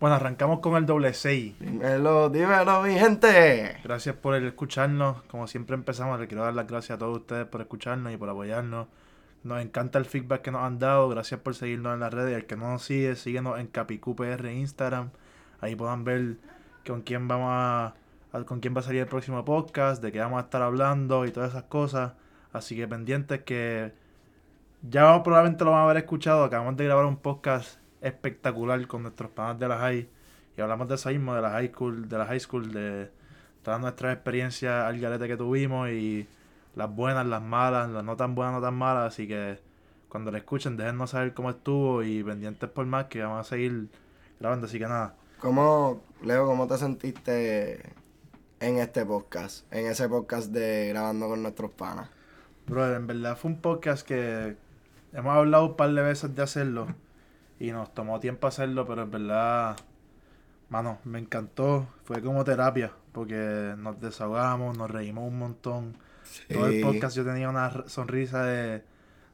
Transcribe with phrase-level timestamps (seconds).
[0.00, 1.58] Bueno, arrancamos con el doble 6.
[1.60, 3.76] Dímelo, dímelo, mi gente.
[3.84, 5.20] Gracias por el escucharnos.
[5.24, 8.30] Como siempre empezamos, le quiero dar las gracias a todos ustedes por escucharnos y por
[8.30, 8.86] apoyarnos.
[9.44, 11.06] Nos encanta el feedback que nos han dado.
[11.10, 12.34] Gracias por seguirnos en las redes.
[12.34, 15.10] El que no nos sigue, síguenos en CapicúPR Instagram.
[15.60, 16.38] Ahí puedan ver
[16.86, 17.94] con quién vamos a,
[18.46, 21.30] con quién va a salir el próximo podcast, de qué vamos a estar hablando y
[21.30, 22.14] todas esas cosas.
[22.54, 23.92] Así que pendientes que
[24.80, 26.42] ya probablemente lo van a haber escuchado.
[26.42, 30.08] Acabamos de grabar un podcast espectacular con nuestros panas de la high.
[30.56, 33.10] Y hablamos de eso mismo, de la high school, de la high school, de
[33.62, 36.26] todas nuestras experiencias al garete que tuvimos y
[36.74, 39.58] las buenas, las malas, las no tan buenas, no tan malas, así que
[40.08, 43.88] cuando lo escuchen déjennos saber cómo estuvo y pendientes por más que vamos a seguir
[44.38, 45.14] grabando, así que nada.
[45.40, 47.80] ¿Cómo, Leo, cómo te sentiste
[48.60, 52.08] en este podcast, en ese podcast de grabando con nuestros panas?
[52.66, 54.56] Brother, en verdad fue un podcast que
[55.12, 56.88] hemos hablado un par de veces de hacerlo
[57.60, 59.76] y nos tomó tiempo hacerlo, pero en verdad,
[60.70, 61.86] mano, me encantó.
[62.04, 65.96] Fue como terapia, porque nos desahogamos, nos reímos un montón.
[66.50, 68.82] Todo el podcast yo tenía una sonrisa de,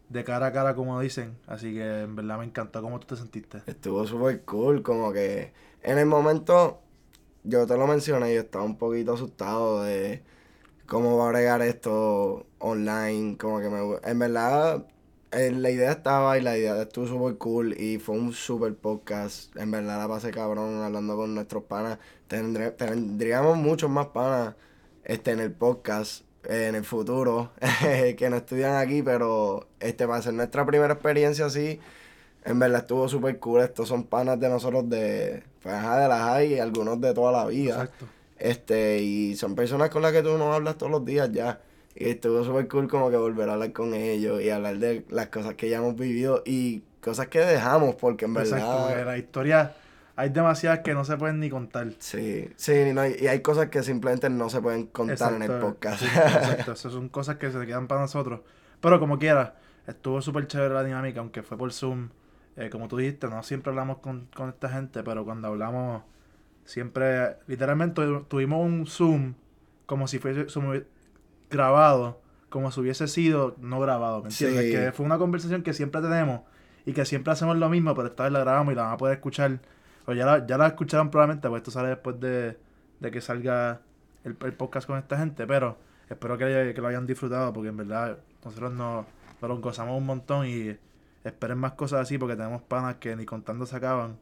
[0.09, 1.39] de cara a cara, como dicen.
[1.47, 3.63] Así que en verdad me encantó cómo tú te sentiste.
[3.65, 6.81] Estuvo súper cool, como que en el momento,
[7.45, 10.25] yo te lo mencioné, yo estaba un poquito asustado de
[10.89, 13.99] cómo va a bregar esto online, como que me...
[14.03, 14.85] En verdad
[15.37, 19.55] eh, la idea estaba y la idea estuvo súper cool y fue un super podcast.
[19.57, 21.99] En verdad la pasé cabrón hablando con nuestros panas.
[22.27, 24.55] tendríamos muchos más panas
[25.05, 27.51] este, en el podcast en el futuro
[28.17, 31.81] que no estudian aquí, pero este va a ser nuestra primera experiencia así.
[32.45, 33.61] En verdad estuvo súper cool.
[33.61, 37.47] Estos son panas de nosotros de, pues, de las hay y algunos de toda la
[37.47, 37.75] vida.
[37.75, 38.07] Exacto.
[38.39, 41.61] Este, y son personas con las que tú no hablas todos los días ya.
[41.97, 45.29] Y estuvo súper cool como que volver a hablar con ellos y hablar de las
[45.29, 48.59] cosas que ya hemos vivido y cosas que dejamos, porque en verdad...
[48.59, 49.75] Exacto, la historia
[50.17, 51.93] hay demasiadas que no se pueden ni contar.
[51.99, 56.03] Sí, sí, y hay cosas que simplemente no se pueden contar en el podcast.
[56.05, 58.41] exacto, esas son cosas que se quedan para nosotros.
[58.81, 59.57] Pero como quiera,
[59.87, 62.09] estuvo súper chévere la dinámica, aunque fue por Zoom.
[62.57, 66.03] Eh, como tú dijiste, no siempre hablamos con, con esta gente, pero cuando hablamos,
[66.65, 69.35] siempre, literalmente tuvimos un Zoom
[69.85, 70.49] como si fuese,
[71.51, 74.75] grabado como si hubiese sido no grabado, ¿me entiendes?
[74.75, 76.41] Que fue una conversación que siempre tenemos
[76.87, 78.97] y que siempre hacemos lo mismo, pero esta vez la grabamos y la van a
[78.97, 79.59] poder escuchar.
[80.07, 82.57] O ya la, ya la escucharon probablemente, pues esto sale después de,
[83.11, 83.81] que salga
[84.25, 85.77] el, podcast con esta gente, pero
[86.09, 89.05] espero que, que, lo hayan disfrutado porque en verdad nosotros nos,
[89.43, 90.77] nos gozamos un montón y
[91.25, 94.17] esperen más cosas así porque tenemos panas que ni contando se acaban.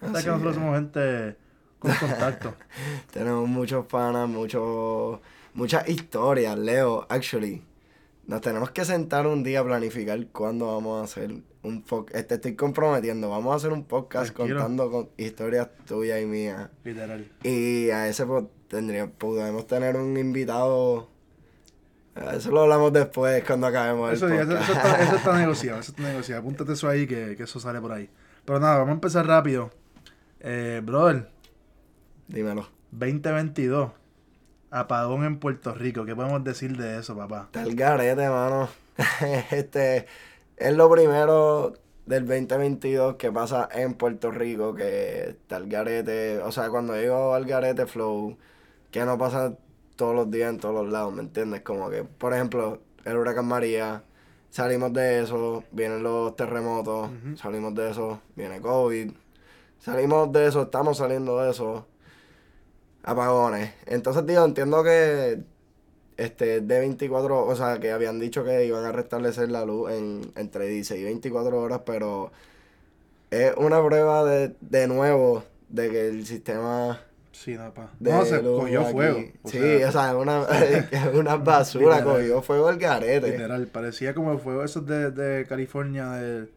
[0.00, 1.36] Hasta que nosotros somos gente
[1.78, 2.54] con contacto.
[3.12, 5.20] tenemos muchos panas, muchos
[5.58, 7.64] muchas historias, Leo, actually.
[8.28, 12.28] Nos tenemos que sentar un día a planificar cuándo vamos a hacer un podcast.
[12.28, 16.70] Te estoy comprometiendo, vamos a hacer un podcast contando con historias tuyas y mías.
[16.84, 17.28] Literal.
[17.42, 21.08] Y a ese pues, tendría, podemos tener un invitado.
[22.32, 24.62] Eso lo hablamos después cuando acabemos eso, el podcast.
[24.62, 26.40] Eso, está, eso, está, negociado, eso está negociado.
[26.40, 28.08] Apúntate eso ahí que, que, eso sale por ahí.
[28.44, 29.72] Pero nada, vamos a empezar rápido.
[30.38, 31.28] Eh, brother.
[32.28, 32.68] Dímelo.
[32.92, 33.97] 2022
[34.70, 36.04] apagón en Puerto Rico.
[36.04, 37.44] ¿Qué podemos decir de eso, papá?
[37.46, 38.68] Está el garete, mano.
[39.50, 40.06] este
[40.56, 41.74] es lo primero
[42.06, 46.38] del 2022 que pasa en Puerto Rico, que está el garete.
[46.38, 48.36] O sea, cuando digo al garete flow,
[48.90, 49.54] que no pasa
[49.96, 51.62] todos los días en todos los lados, ¿me entiendes?
[51.62, 54.04] Como que, por ejemplo, el huracán María,
[54.50, 59.10] salimos de eso, vienen los terremotos, salimos de eso, viene COVID,
[59.80, 61.86] salimos de eso, estamos saliendo de eso
[63.02, 63.72] apagones.
[63.86, 65.40] Entonces, digo, entiendo que
[66.16, 70.32] este de 24, o sea, que habían dicho que iban a restablecer la luz en
[70.36, 72.32] entre 16 y 24 horas, pero
[73.30, 77.00] es una prueba de, de nuevo de que el sistema
[77.32, 77.92] Sí, no, pa.
[78.00, 79.20] no, se cogió fuego.
[79.44, 80.44] sí, o sea, una,
[81.14, 83.30] una basura, cogió fuego el garete.
[83.30, 86.48] Literal, parecía como el fuego esos de, de California, de, de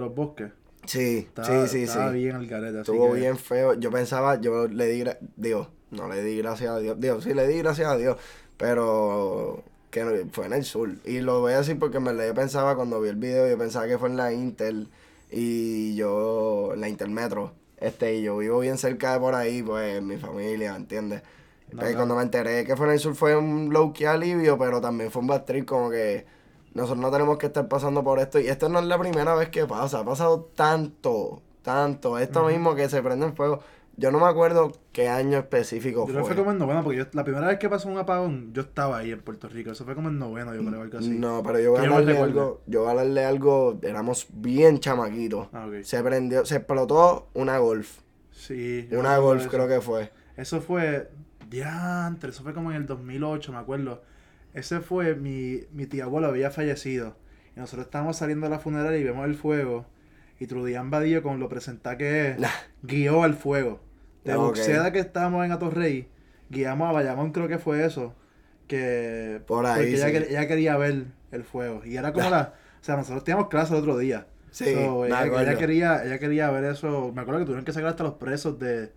[0.00, 0.52] los bosques.
[0.86, 2.80] Sí, sí, sí, estaba bien el garete.
[2.80, 3.74] Estuvo bien feo.
[3.74, 5.04] Yo pensaba, yo le di,
[5.36, 6.98] digo, no le di gracias a Dios.
[6.98, 8.16] Digo, sí le di gracias a Dios,
[8.56, 10.90] pero que fue en el sur.
[11.04, 13.86] Y lo voy a decir porque me yo pensaba cuando vi el video, yo pensaba
[13.86, 14.88] que fue en la Intel
[15.30, 17.52] y yo, en la Intermetro.
[17.78, 21.22] Este, y yo vivo bien cerca de por ahí, pues, mi familia, ¿entiendes?
[21.76, 24.80] Pues, cuando me enteré que fue en el sur fue un low key alivio, pero
[24.80, 26.24] también fue un bad como que
[26.74, 28.40] nosotros no tenemos que estar pasando por esto.
[28.40, 30.00] Y esto no es la primera vez que pasa.
[30.00, 32.18] Ha pasado tanto, tanto.
[32.18, 33.60] Esto mismo que se prende en fuego.
[33.96, 36.24] Yo no me acuerdo qué año específico yo fue.
[36.24, 39.12] fue como en noveno, porque la primera vez que pasó un apagón, yo estaba ahí
[39.12, 39.70] en Puerto Rico.
[39.70, 41.10] Eso fue como en noveno, yo creo, algo así.
[41.10, 42.60] No, pero yo voy a hablarle algo.
[42.66, 43.78] Yo voy a hablarle algo.
[43.82, 45.46] Éramos bien chamaquitos.
[45.52, 48.00] Ah, Se prendió, se explotó una golf.
[48.32, 48.88] Sí.
[48.90, 50.10] yo Una golf creo que fue.
[50.36, 51.08] Eso fue.
[51.48, 54.02] Diantre, eso fue como en el 2008, me acuerdo.
[54.54, 57.16] Ese fue mi, mi tía abuela había fallecido.
[57.56, 59.86] Y nosotros estábamos saliendo de la funeraria y vemos el fuego.
[60.40, 62.48] Y Trudian Badillo, con lo presentado que es, Nah.
[62.82, 63.80] guió al fuego.
[64.24, 64.34] De.
[64.36, 66.08] Buxeda que estábamos en Atorrey,
[66.50, 68.14] guiamos a Bayamón, creo que fue eso.
[68.66, 69.40] Que.
[69.46, 70.12] Por ahí, Porque ella, sí.
[70.14, 71.82] quer- ella quería ver el fuego.
[71.84, 72.54] Y era como la.
[72.80, 74.26] O sea, nosotros teníamos clase el otro día.
[74.50, 77.12] Sí, So, ella, ella quería, ella quería ver eso.
[77.14, 78.92] Me acuerdo que tuvieron que sacar hasta los presos de,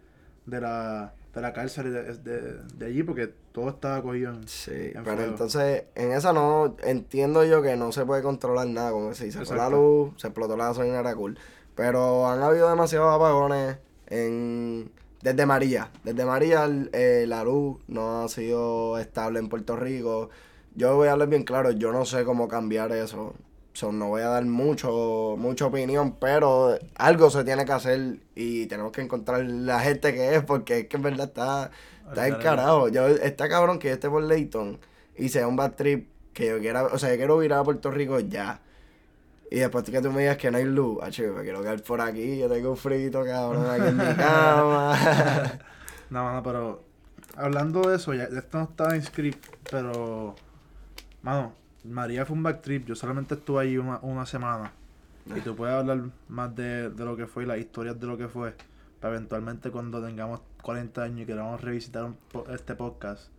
[0.45, 4.47] de la, de la cárcel de, de, de allí porque todo estaba cogido en.
[4.47, 5.31] Sí, en pero fuego.
[5.31, 9.31] entonces en esa no entiendo yo que no se puede controlar nada, como que se
[9.31, 11.37] sacó la luz, se explotó la gasolina, era cool.
[11.75, 14.91] Pero han habido demasiados apagones en
[15.21, 15.91] desde María.
[16.03, 20.29] Desde María eh, la luz no ha sido estable en Puerto Rico.
[20.75, 23.33] Yo voy a hablar bien claro, yo no sé cómo cambiar eso.
[23.77, 28.65] So, no voy a dar mucho, mucha opinión, pero algo se tiene que hacer y
[28.65, 31.69] tenemos que encontrar la gente que es, porque es que en verdad está,
[32.07, 32.87] está carajo.
[32.89, 34.79] Yo, está cabrón que yo esté por Leyton
[35.15, 37.91] y sea un bad trip que yo quiera, o sea, yo quiero virar a Puerto
[37.91, 38.61] Rico ya.
[39.51, 41.79] Y después que tú me digas que no hay luz, ah, chico, me quiero quedar
[41.83, 44.97] por aquí, yo tengo un frito, cabrón, aquí en mi cama.
[46.09, 46.83] No, no, pero.
[47.35, 50.33] Hablando de eso, ya esto no estaba en script, pero.
[51.21, 51.53] Mano,
[51.87, 52.85] María fue un backtrip.
[52.85, 54.71] Yo solamente estuve ahí una, una semana.
[55.35, 58.17] Y tú puedes hablar más de, de lo que fue y las historias de lo
[58.17, 58.55] que fue.
[58.99, 62.17] Para eventualmente cuando tengamos 40 años y queramos revisitar un
[62.49, 63.29] este podcast.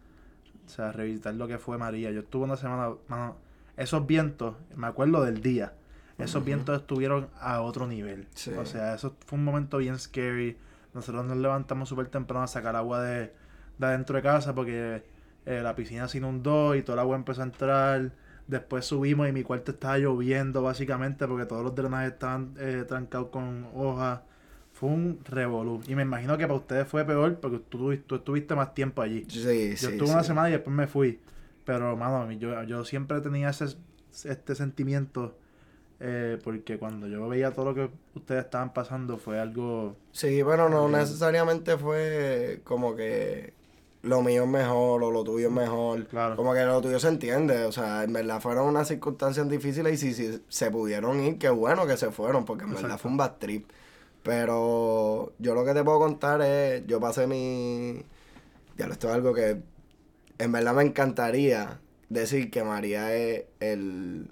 [0.67, 2.11] O sea, revisitar lo que fue María.
[2.11, 3.37] Yo estuve una semana, mano,
[3.77, 5.73] esos vientos, me acuerdo del día.
[6.19, 8.27] Esos vientos estuvieron a otro nivel.
[8.35, 8.51] Sí.
[8.53, 10.57] O sea, eso fue un momento bien scary.
[10.93, 13.33] Nosotros nos levantamos súper temprano a sacar agua de,
[13.79, 15.05] de adentro de casa porque
[15.47, 18.11] eh, la piscina se inundó y toda el agua empezó a entrar.
[18.49, 23.29] Después subimos y mi cuarto estaba lloviendo básicamente porque todos los drenajes estaban eh, trancados
[23.31, 24.23] con hojas.
[24.73, 25.83] Fue un revolú.
[25.89, 29.27] Y me imagino que para ustedes fue peor porque tú, tú estuviste más tiempo allí.
[29.29, 31.21] Sí, Yo sí, estuve una semana y después me fui.
[31.65, 33.67] Pero, mano, yo, yo siempre tenía ese,
[34.25, 35.39] este sentimiento.
[36.01, 39.97] eh, porque cuando yo veía todo lo que ustedes estaban pasando fue algo...
[40.13, 43.55] Sí, pero no necesariamente fue como que
[44.03, 46.07] lo mío es mejor o lo tuyo es mejor.
[46.07, 46.37] Claro.
[46.37, 50.13] Como que lo tuyo se entiende, o sea, en verdad fueron unas circunstancias difíciles y
[50.13, 53.17] si, si se pudieron ir, qué bueno que se fueron, porque en verdad fue un
[53.17, 53.69] bad trip.
[54.23, 58.05] Pero yo lo que te puedo contar es, yo pasé mi...
[58.77, 59.61] Ya esto es algo que
[60.39, 64.31] en verdad me encantaría decir que María es el,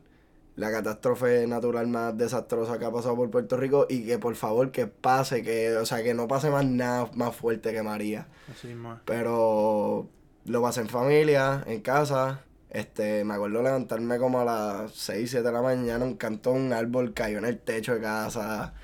[0.57, 4.73] la catástrofe natural más desastrosa que ha pasado por Puerto Rico y que por favor
[4.73, 8.27] que pase, que, o sea, que no pase más nada más fuerte que María.
[8.51, 8.77] Así es.
[9.05, 10.09] Pero
[10.47, 12.43] lo pasé en familia, en casa.
[12.71, 16.57] Este, me acuerdo levantarme como a las 6, 7 de la mañana, un canto de
[16.57, 18.75] un árbol cayó en el techo de casa.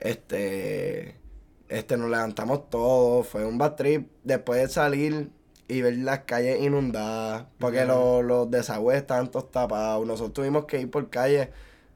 [0.00, 1.16] Este,
[1.68, 4.10] este, nos levantamos todos, fue un bad trip.
[4.22, 5.30] Después de salir
[5.68, 10.06] y ver las calles inundadas, porque los, los desagües estaban todos tapados.
[10.06, 11.50] Nosotros tuvimos que ir por calle.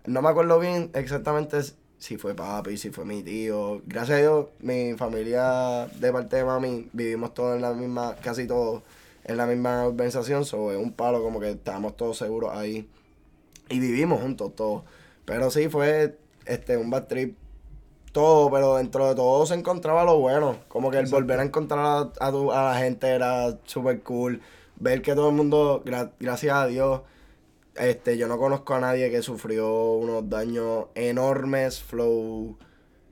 [0.07, 1.59] No me acuerdo bien exactamente
[1.99, 3.83] si fue papi, si fue mi tío.
[3.87, 8.47] Gracias a Dios, mi familia de parte de mami vivimos todos en la misma, casi
[8.47, 8.83] todos
[9.25, 10.45] en la misma organización.
[10.45, 12.89] So, es un palo como que estábamos todos seguros ahí.
[13.69, 14.85] Y vivimos juntos todos.
[15.25, 16.17] Pero sí fue
[16.47, 17.37] este un bad trip
[18.19, 20.59] todo, pero dentro de todo se encontraba lo bueno.
[20.69, 21.17] Como que el Exacto.
[21.17, 24.41] volver a encontrar a, a tu- a la gente era súper cool.
[24.77, 27.03] Ver que todo el mundo, gra- gracias a Dios,
[27.77, 32.57] este, yo no conozco a nadie que sufrió unos daños enormes, flow,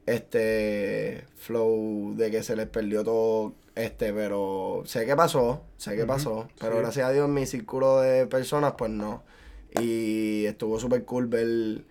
[0.07, 6.05] este, flow de que se les perdió todo, este, pero sé que pasó, sé que
[6.05, 6.79] Ujú, pasó, pero sí.
[6.79, 9.23] gracias a Dios mi círculo de personas, pues no.
[9.71, 11.85] Y estuvo súper cool ver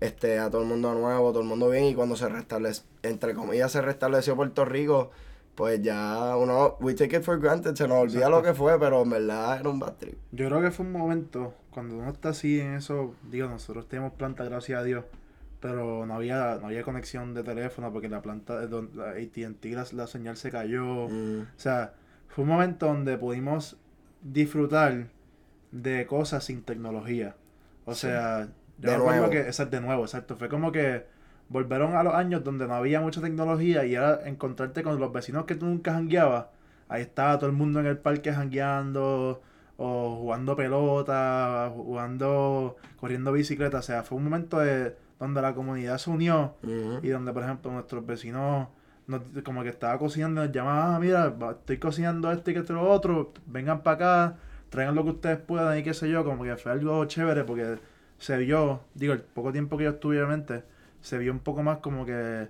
[0.00, 3.34] este, a todo el mundo nuevo, todo el mundo bien, y cuando se restableció, entre
[3.34, 5.10] comillas, se restableció Puerto Rico,
[5.54, 9.02] pues ya uno, we take it for granted, se nos olvida lo que fue, pero
[9.02, 10.16] en verdad era un bad trip.
[10.30, 14.12] Yo creo que fue un momento, cuando uno está así en eso, digo, nosotros tenemos
[14.12, 15.04] planta, gracias a Dios,
[15.60, 19.84] pero no había, no había conexión de teléfono porque la planta, don- la AT&T, la,
[19.92, 21.08] la señal se cayó.
[21.08, 21.40] Mm.
[21.40, 21.94] O sea,
[22.28, 23.76] fue un momento donde pudimos
[24.22, 25.08] disfrutar
[25.72, 27.34] de cosas sin tecnología.
[27.84, 28.02] O Sí.
[28.02, 29.30] sea, yo De nuevo.
[29.30, 30.36] que, exacto, de nuevo, exacto.
[30.36, 31.04] Fue como que
[31.48, 35.44] volvieron a los años donde no había mucha tecnología y era encontrarte con los vecinos
[35.44, 36.46] que tú nunca jangueabas.
[36.88, 39.42] Ahí estaba todo el mundo en el parque jangueando,
[39.76, 43.78] o jugando pelota, jugando, corriendo bicicleta.
[43.78, 46.54] O sea, fue un momento de, donde la comunidad se unió
[47.02, 48.68] y donde, por ejemplo, nuestros vecinos,
[49.06, 52.72] nos- como que estaba cocinando, nos llamaban, ah, mira, estoy cocinando esto y que esto
[52.72, 53.94] y lo otro, vengan para
[54.28, 54.36] acá,
[54.70, 57.78] traigan lo que ustedes puedan y qué sé yo, como que fue algo chévere porque
[58.18, 60.64] se vio, digo, el poco tiempo que yo estuve, obviamente,
[61.00, 62.48] se vio un poco más como que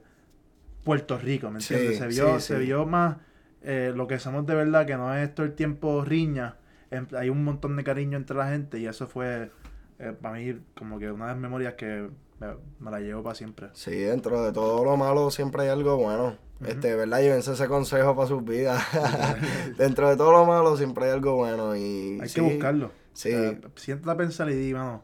[0.84, 1.98] Puerto Rico, ¿me Sí, entiendes?
[1.98, 2.64] se vio, sí, se sí.
[2.64, 3.16] vio más
[3.62, 6.56] eh, lo que somos de verdad, que no es todo el tiempo riña.
[6.90, 9.50] En- hay un montón de cariño entre la gente y eso fue
[9.98, 12.08] eh, para mí como que una de las memorias que
[12.40, 12.46] me,
[12.80, 13.68] me la llevo para siempre.
[13.74, 16.36] Sí, dentro de todo lo malo siempre hay algo bueno.
[16.64, 17.20] Este, ¿verdad?
[17.20, 18.82] Llévense ese consejo para sus vidas.
[19.78, 22.18] dentro de todo lo malo siempre hay algo bueno y...
[22.20, 22.90] Hay que buscarlo.
[23.12, 25.02] Sí, Eh, siéntate a pensar y di, mano,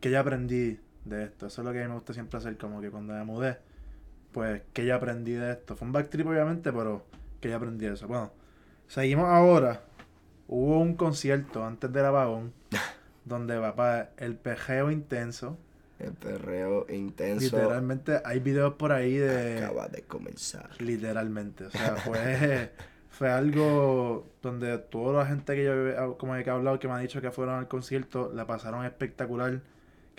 [0.00, 1.46] que ya aprendí de esto.
[1.46, 3.58] Eso es lo que a mí me gusta siempre hacer, como que cuando me mudé,
[4.32, 5.76] pues, que ya aprendí de esto.
[5.76, 7.04] Fue un backtrip, obviamente, pero
[7.40, 8.06] que ya aprendí eso.
[8.06, 8.32] Bueno,
[8.88, 9.82] seguimos ahora.
[10.48, 12.52] Hubo un concierto antes del apagón,
[13.24, 15.58] donde, papá, el pejeo intenso.
[15.98, 19.58] el perreo intenso Literalmente, hay videos por ahí de...
[19.58, 20.70] acaba de comenzar.
[20.80, 22.72] Literalmente, o sea, fue,
[23.10, 26.98] fue algo donde toda la gente que yo como que he hablado que me ha
[26.98, 29.60] dicho que fueron al concierto, la pasaron espectacular,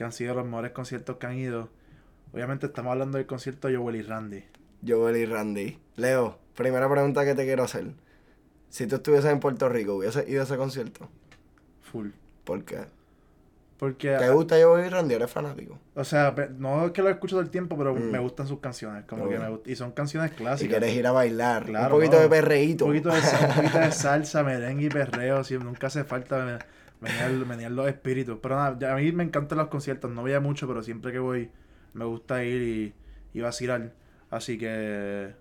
[0.01, 1.69] que han sido los mejores conciertos que han ido.
[2.33, 4.43] Obviamente estamos hablando del concierto de Joel y Randy.
[4.87, 5.77] Joel y Randy.
[5.95, 7.85] Leo, primera pregunta que te quiero hacer.
[8.69, 11.07] Si tú estuvieses en Puerto Rico, ¿hubieses ido a ese concierto?
[11.91, 12.09] Full.
[12.43, 12.79] ¿Por qué?
[13.77, 15.13] Porque, ¿Te gusta Joel y Randy?
[15.15, 15.77] ¿Eres fanático?
[15.93, 18.11] o sea, no es que lo escucho todo el tiempo, pero Mm.
[18.11, 20.79] me gustan sus canciones, como que me y son canciones Si clásicas.
[20.79, 22.23] quieres ir a bailar, Claro, un poquito no.
[22.23, 22.85] de perreíto.
[22.85, 26.59] Un poquito de, un poquito de salsa, merengue y perreo, sí, nunca hace falta
[27.01, 28.39] menear, menear los espíritus.
[28.41, 31.19] Pero nada, a mí me encantan los conciertos, no voy a mucho, pero siempre que
[31.19, 31.49] voy
[31.93, 32.93] me gusta ir y,
[33.37, 33.93] y vacilar.
[34.29, 35.33] Así que,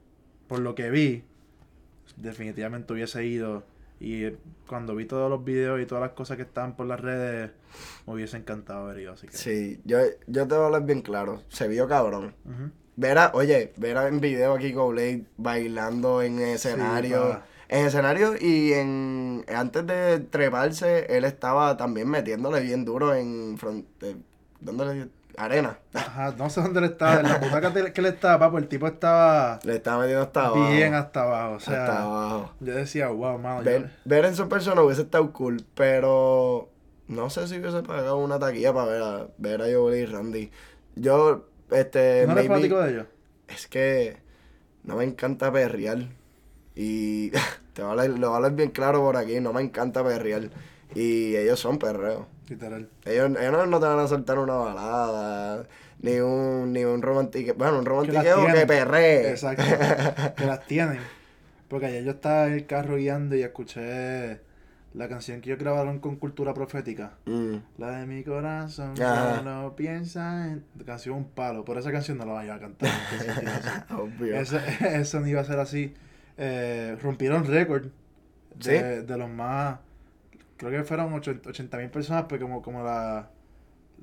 [0.49, 1.23] por lo que vi,
[2.17, 3.65] definitivamente hubiese ido.
[4.01, 4.37] Y eh,
[4.67, 7.51] cuando vi todos los videos y todas las cosas que estaban por las redes,
[8.07, 9.13] me hubiese encantado haber ido.
[9.13, 11.43] Así que, Sí, yo, yo te voy a hablar bien claro.
[11.49, 12.35] Se vio cabrón.
[12.45, 12.71] Ujú.
[12.97, 17.43] Verá, oye, verá en video aquí con Blade bailando en escenario.
[17.73, 23.87] En escenario y en antes de treparse, él estaba también metiéndole bien duro en front,
[24.03, 24.17] eh,
[24.61, 25.09] ¿dónde le dio?
[25.37, 25.79] Arena.
[25.95, 28.87] Ajá, no sé dónde él estaba, en la butaca que él estaba, papo, el tipo
[28.89, 30.69] estaba Le estaba metiendo hasta abajo.
[30.71, 31.55] bien hasta abajo.
[31.55, 32.53] O sea, hasta abajo.
[32.61, 33.61] Yo decía, wow, mano.
[33.63, 36.69] yo- Ver, ver en su persona hubiese estado cool, pero
[37.07, 40.51] no sé si hubiese pagado una taquilla para ver a, ver a Joel y Randy.
[40.97, 43.07] Yo, este, ¿No eres maybe- fanático de ellos?
[43.49, 44.19] es que
[44.83, 46.09] no me encanta perrear.
[46.81, 47.31] Y
[47.75, 50.03] te voy a hablar, lo voy a hablar bien claro por aquí, no me encanta
[50.03, 50.49] perrear.
[50.95, 52.25] Y ellos son perreos.
[52.49, 52.89] Literal.
[53.05, 55.67] Ellos, ellos no, no te van a soltar una balada,
[56.01, 59.31] ni un, ni un romantique, bueno, un Que romantiqueo que, perree.
[59.31, 59.63] Exacto.
[60.37, 61.01] que las tienen.
[61.69, 64.41] Porque ayer yo estaba en el carro guiando y escuché
[64.95, 67.13] la canción que ellos grabaron con Cultura Profética.
[67.27, 67.57] Mm.
[67.77, 69.37] La de mi corazón, Ajá.
[69.37, 70.65] solo piensa en...
[70.87, 71.63] Canción un palo.
[71.63, 72.91] Por esa canción no la vaya a cantar.
[73.91, 73.99] no.
[74.05, 74.35] Obvio.
[74.35, 75.95] Eso, eso no iba a ser así.
[76.43, 77.89] Eh, rompieron récord
[78.57, 79.79] de, de los más.
[80.57, 83.29] Creo que fueron 80 mil personas, pero como, como la,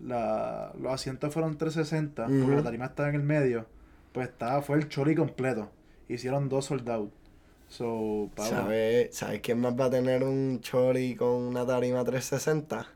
[0.04, 2.52] la, los asientos fueron 360, porque Ujú.
[2.52, 3.66] la tarima estaba en el medio,
[4.12, 5.70] pues estaba, fue el chori completo.
[6.08, 7.10] Hicieron dos soldados.
[7.70, 12.88] So, pavo, ¿Sabes ¿Sabes quién más va a tener un chori con una tarima 360?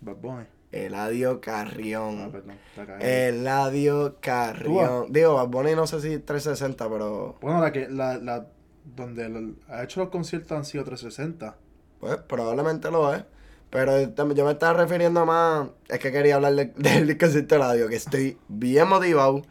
[0.00, 0.44] Bad Bunny.
[0.70, 2.30] Eladio Ah, Carrión.
[2.32, 3.28] perdón, la cagué.
[3.28, 5.12] Eladio Carrión.
[5.12, 8.46] Digo, Bad Bunny no sé si 360, pero Bueno, la que, la, la,
[8.84, 11.56] donde ha hecho los conciertos han sido 360.
[12.00, 13.24] pues probablemente lo es.
[13.70, 17.60] Pero tam- yo me estaba refiriendo más, es que quería hablar de- del concierto de
[17.60, 19.42] Eladio, que estoy bien motivado.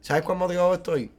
[0.00, 1.10] ¿Sabes cuán motivado estoy?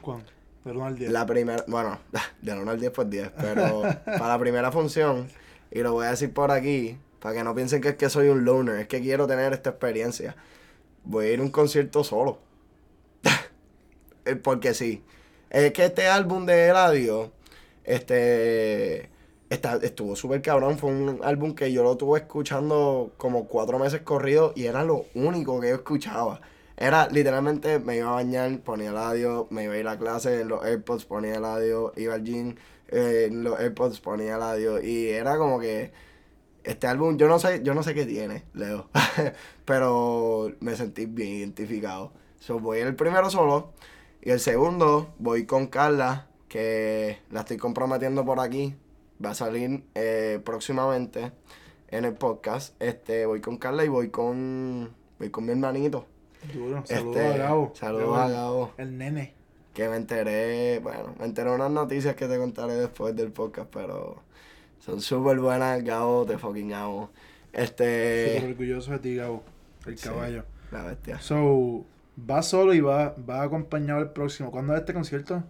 [0.00, 0.26] ¿Cuándo?
[0.64, 1.10] Del 1 al 10.
[1.10, 1.98] La primera, bueno,
[2.42, 5.28] del 1 al 10 pues 10, pero para la primera función,
[5.70, 8.28] y lo voy a decir por aquí, para que no piensen que es que soy
[8.28, 10.36] un loner, es que quiero tener esta experiencia.
[11.04, 12.38] Voy a ir a un concierto solo.
[14.24, 15.02] Eh, Porque sí.
[15.50, 17.32] Es que este álbum de Eladio,
[17.84, 19.08] este,
[19.48, 20.78] está, estuvo súper cabrón.
[20.78, 25.06] Fue un álbum que yo lo tuve escuchando como cuatro meses corrido y era lo
[25.14, 26.40] único que yo escuchaba.
[26.76, 30.42] Era literalmente, me iba a bañar, ponía el audio, me iba a ir a clase,
[30.42, 32.54] en los AirPods ponía el audio, iba al gym,
[32.88, 35.90] eh, en los AirPods ponía el audio y era como que
[36.62, 38.88] este álbum, yo no sé, yo no sé qué tiene, Leo,
[39.64, 42.12] pero me sentí bien identificado.
[42.38, 43.72] So, voy el primero solo
[44.22, 48.74] y el segundo voy con Carla, que la estoy comprometiendo por aquí,
[49.24, 51.32] va a salir eh, próximamente
[51.88, 52.74] en el podcast.
[52.82, 56.06] Este, voy con Carla y voy con, voy con mi hermanito.
[56.54, 56.82] Duro.
[56.86, 57.72] Saludos Este, a Gabo.
[57.74, 58.72] saludos a el- Gabo.
[58.78, 59.34] El nene.
[59.74, 64.22] Que me enteré, bueno, me enteré unas noticias que te contaré después del podcast, pero
[64.80, 67.10] son súper buenas, Gabo, te fucking amo.
[67.46, 69.42] Súper Este, orgulloso de ti, Gabo.
[69.86, 70.08] El Sí.
[70.08, 70.44] caballo.
[70.70, 71.18] la bestia.
[71.18, 71.84] So,
[72.18, 74.50] va solo y va, va acompañado el próximo.
[74.50, 75.42] ¿Cuándo es este concierto?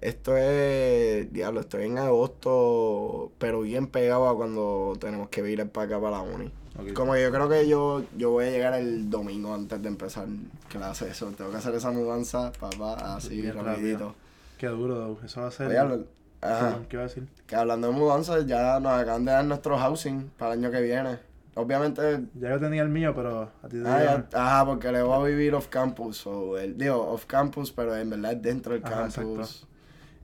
[0.00, 5.86] Esto es, diablo, estoy en agosto, pero bien pegado a cuando tenemos que ir para
[5.86, 6.52] acá para la uni.
[6.94, 10.26] Como yo creo que yo, yo voy a llegar el domingo antes de empezar
[10.68, 11.08] clase.
[11.08, 14.14] Eso, tengo que hacer esa mudanza, papá, así, Bien rapidito.
[14.58, 15.24] Qué duro, Doug.
[15.24, 15.68] Eso va a ser.
[15.68, 16.04] Oye,
[16.40, 17.28] ajá, ¿Qué iba a decir?
[17.46, 20.80] que hablando de mudanza, ya nos acaban de dar nuestro housing para el año que
[20.80, 21.18] viene.
[21.54, 25.20] Obviamente, Ya yo tenía el mío, pero a ti te ah, ajá, porque le voy
[25.20, 28.82] a vivir off campus, o el, digo, off campus, pero en verdad es dentro del
[28.84, 29.66] Ajá, campus.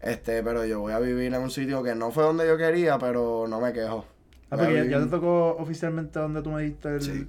[0.01, 2.99] Este, pero yo voy a vivir en un sitio que no fue donde yo quería,
[2.99, 4.07] pero no me quejo.
[4.51, 7.03] Ah, Voy porque ya, te tocó oficialmente donde tú me diste el.
[7.03, 7.27] Sí.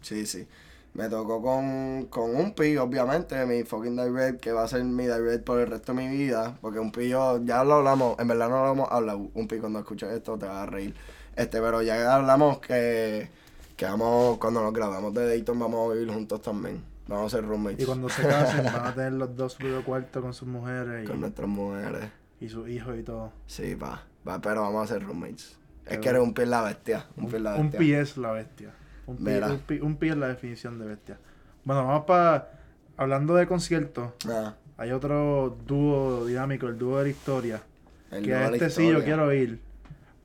[0.00, 0.48] Sí, sí.
[0.94, 5.04] Me tocó con, con un pi, obviamente, mi fucking direct, que va a ser mi
[5.04, 6.56] direct por el resto de mi vida.
[6.60, 9.28] Porque un pi yo, ya lo hablamos, en verdad no lo hemos hablado.
[9.34, 10.94] Un pi cuando escuches esto te va a reír.
[11.36, 13.28] Este, pero ya hablamos que,
[13.76, 16.82] que vamos, cuando nos grabamos de Dayton vamos a vivir juntos también.
[17.08, 17.80] Vamos a ser roommates.
[17.82, 21.06] Y cuando se casen, van a tener los dos su propio cuarto con sus mujeres
[21.06, 22.08] Con y, nuestras mujeres.
[22.40, 23.32] y sus hijos y todo.
[23.46, 25.56] Sí, va, va, pero vamos a ser roommates.
[25.86, 27.06] Es que eres un pi en la bestia.
[27.16, 27.78] Un, Un, la un bestia.
[27.78, 28.70] pi es la bestia.
[29.06, 29.46] Un pi, Mira.
[29.52, 31.18] un, pi, un pi es la definición de bestia.
[31.64, 32.50] Bueno, vamos para.
[32.96, 37.62] Hablando de conciertos, Ah, hay otro dúo dinámico, el dúo de la historia.
[38.10, 39.60] el que a este sí yo quiero ir.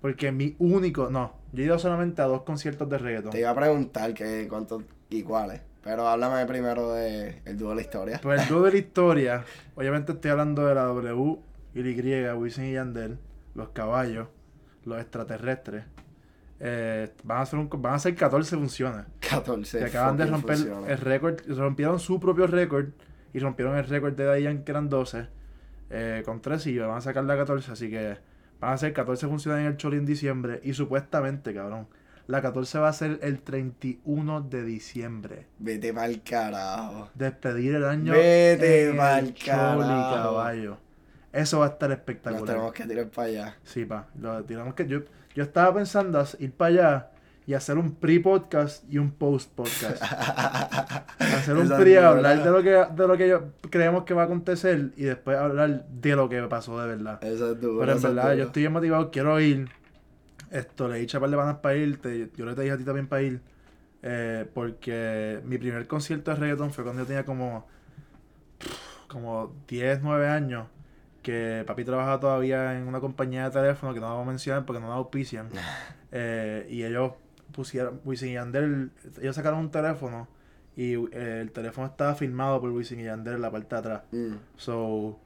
[0.02, 1.10] Porque mi único.
[1.10, 3.32] No, yo he ido solamente a dos conciertos de reggaeton.
[3.32, 5.62] Te iba a preguntar que cuántos y cuáles.
[5.84, 8.20] Pero háblame primero de el dúo de la historia.
[8.22, 11.40] Pues el dúo de la historia, obviamente estoy hablando de la W
[11.74, 13.18] y la Y, Wisin y Yandel,
[13.56, 14.28] los caballos,
[14.86, 15.86] los extraterrestres.
[16.60, 19.06] Eh, van, a hacer un, van a hacer 14 funciones.
[19.28, 19.80] 14.
[19.80, 20.90] que acaban de romper funciones.
[20.92, 22.90] el récord, rompieron su propio récord
[23.34, 25.28] y rompieron el récord de Yankee, que eran 12,
[25.90, 28.18] eh, con 3 y van a sacar la 14, así que
[28.62, 31.88] van a ser 14 funciones en el Choli en diciembre y supuestamente, cabrón,
[32.28, 35.48] la 14 va a ser el 31 de diciembre.
[35.60, 37.10] Vete pa'l carajo.
[37.16, 40.14] Despedir el año Vete pa'l Choli, carajo.
[40.16, 40.78] caballo.
[41.34, 42.46] Eso va a estar Nos espectacular.
[42.46, 43.58] tenemos que tirar para allá.
[43.64, 44.08] Sí, pa.
[44.20, 45.00] Lo tiramos que yo,
[45.36, 47.11] yo estaba pensando ir para allá
[47.48, 50.02] y hacer un pre-podcast y un post-podcast.
[51.20, 54.26] hacer un pre, hablar de lo que de lo que yo creemos que va a
[54.26, 57.20] acontecer y después hablar de lo que pasó de verdad.
[57.80, 59.70] Pero en verdad, yo estoy bien motivado, quiero ir.
[60.52, 62.78] Esto, le dicho a par de panas para ir, te- yo le te dije a
[62.78, 63.42] ti también para ir.
[64.04, 67.68] eh, porque mi primer concierto de reggaeton fue cuando yo tenía como,
[69.08, 70.68] como 10, 9 años.
[71.22, 74.80] Que papi trabajaba todavía en una compañía de teléfono que no vamos a mencionar porque
[74.82, 75.50] no nos auspician.
[76.14, 77.14] Eh, y ellos
[77.52, 80.28] pusieron, Wisin y Yandel, ellos sacaron un teléfono
[80.76, 84.02] y eh, el teléfono estaba filmado por Wisin y Yandel en la parte de atrás.
[84.12, 84.34] Mm.
[84.58, 85.20] So,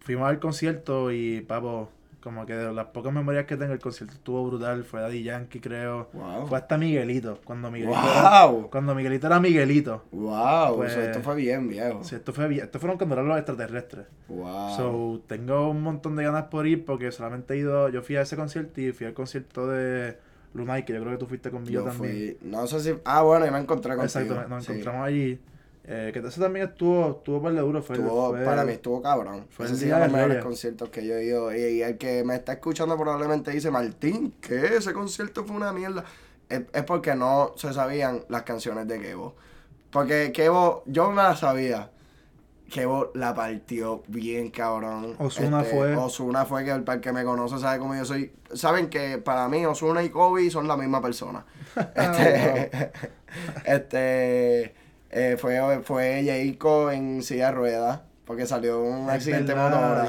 [0.00, 1.90] fuimos al concierto y, papo,
[2.20, 4.84] como que de las pocas memorias que tengo, el concierto estuvo brutal.
[4.84, 6.08] Fue Daddy Yankee, creo.
[6.12, 6.46] Wow.
[6.46, 7.40] Fue hasta Miguelito.
[7.44, 10.04] Cuando Miguelito, era, cuando Miguelito era Miguelito.
[10.10, 10.76] Wow.
[10.76, 12.02] Pues- esto fue bien, viejo.
[12.04, 14.06] Sí, esto fue bien- Estos fueron cuando eran los extraterrestres.
[14.28, 14.76] Wow.
[14.76, 17.88] So, tengo un montón de ganas por ir porque solamente he ido.
[17.88, 20.18] Yo fui a ese concierto y fui al concierto de
[20.54, 22.36] Lunay, que yo creo que tú fuiste conmigo yo también.
[22.40, 22.48] fui.
[22.48, 22.94] No sé si.
[23.04, 24.20] Ah, bueno, y me encontré contigo.
[24.20, 24.72] Exacto, nos sí.
[24.72, 25.40] encontramos allí.
[25.90, 27.82] Eh, que ese también estuvo, estuvo por de duro.
[27.82, 29.46] Fue, Estuvo- fue- para mí estuvo cabrón.
[29.48, 31.54] fue Ese el sí de los conciertos que yo he ido.
[31.54, 34.76] Y, y el que me está escuchando probablemente dice, Martín, ¿qué?
[34.76, 36.04] Ese concierto fue una mierda.
[36.50, 39.34] Es, es porque no se sabían las canciones de Kevo.
[39.90, 41.90] Porque Kevo, yo me las sabía.
[42.70, 45.16] Kevo la partió bien cabrón.
[45.18, 45.96] Ozuna fue.
[45.96, 48.32] Osuna fue que el para el que me conoce sabe cómo yo soy.
[48.52, 51.44] Saben que para mí Osuna y Kobe son la misma persona.
[51.94, 52.90] Este,
[53.64, 54.74] este
[55.10, 58.00] eh, fue, fue Jayco en silla de ruedas.
[58.24, 60.06] Porque salió un Es accidente motora.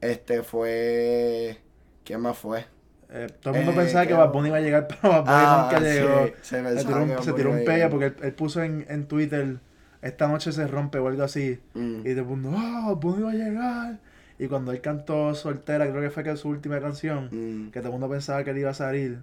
[0.00, 1.60] Este fue.
[2.04, 2.64] ¿Quién más fue?
[3.10, 5.34] Eh, todo el mundo Eh, pensaba que Bad Bunny iba a llegar, pero Bad Bunny
[5.36, 6.26] Ah, nunca sí, llegó.
[6.42, 9.58] se Se tiró un, se tiró un pella porque él, él puso en, en Twitter,
[10.04, 11.58] esta noche se rompe o algo así.
[11.74, 12.00] Mm.
[12.06, 13.98] Y de mundo, ah, Bad Bunny va a llegar.
[14.38, 17.70] Y cuando él cantó Soltera, creo que fue que su última canción, Mm.
[17.70, 19.20] que todo el mundo pensaba que él iba a salir.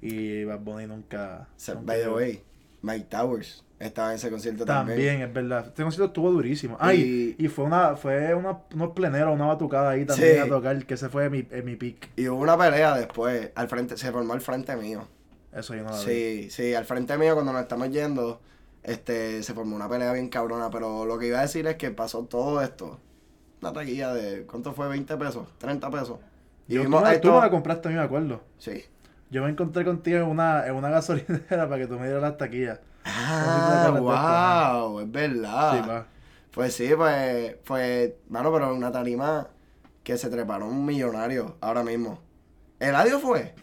[0.00, 1.48] Y Bad Bunny nunca.
[1.56, 2.42] So, nunca by the way,
[2.82, 4.98] Mike Towers estaba en ese concierto también.
[4.98, 5.66] También, es verdad.
[5.66, 6.76] Este concierto estuvo durísimo.
[6.80, 10.38] Ay, y, fue una, fue una, unos pleneros, una batucada ahí también Sí.
[10.40, 12.10] a tocar, que ese fue mi, en mi pick.
[12.16, 15.06] Y hubo una pelea después, al frente, se formó al frente mío.
[15.52, 16.04] Eso yo no vi.
[16.04, 18.40] Sí, sí, al frente mío cuando nos estamos yendo,
[18.84, 21.90] este, se formó una pelea bien cabrona, pero lo que iba a decir es que
[21.90, 23.00] pasó todo esto.
[23.62, 24.86] Una taquilla de, ¿cuánto fue?
[24.88, 25.48] ¿20 pesos?
[25.60, 26.18] ¿30 pesos?
[26.68, 28.42] Y Yo, tú, vimos tú esto- me la compraste a mí, me acuerdo.
[28.58, 28.84] Sí.
[29.30, 32.36] Yo me encontré contigo en una, en una gasolinera para que tú me dieras las
[32.36, 32.80] taquillas.
[33.04, 35.82] Ah, No sé wow, es verdad.
[35.82, 36.06] Sí, va.
[36.52, 39.48] Pues sí, pues, pues, mano, pero una tarima
[40.04, 42.20] que se treparon un millonario ahora mismo.
[42.78, 43.54] ¿Eladio fue?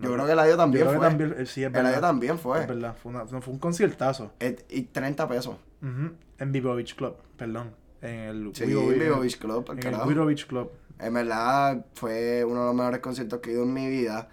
[0.00, 1.08] Yo creo que Eladio también Yo creo fue.
[1.08, 2.00] que también, eh, sí, es verdad.
[2.00, 2.60] también fue.
[2.60, 4.32] Es verdad, fue, una- fue un conciertazo.
[4.38, 5.56] Et- y 30 pesos.
[5.82, 7.72] En Vivo Beach Club, perdón.
[8.00, 10.08] En el Sí, Vivo, Vivo Beach Club, En el carajo.
[10.08, 10.70] Vivo Beach Club.
[11.00, 14.28] En verdad fue uno de los mejores conciertos que he ido en mi vida.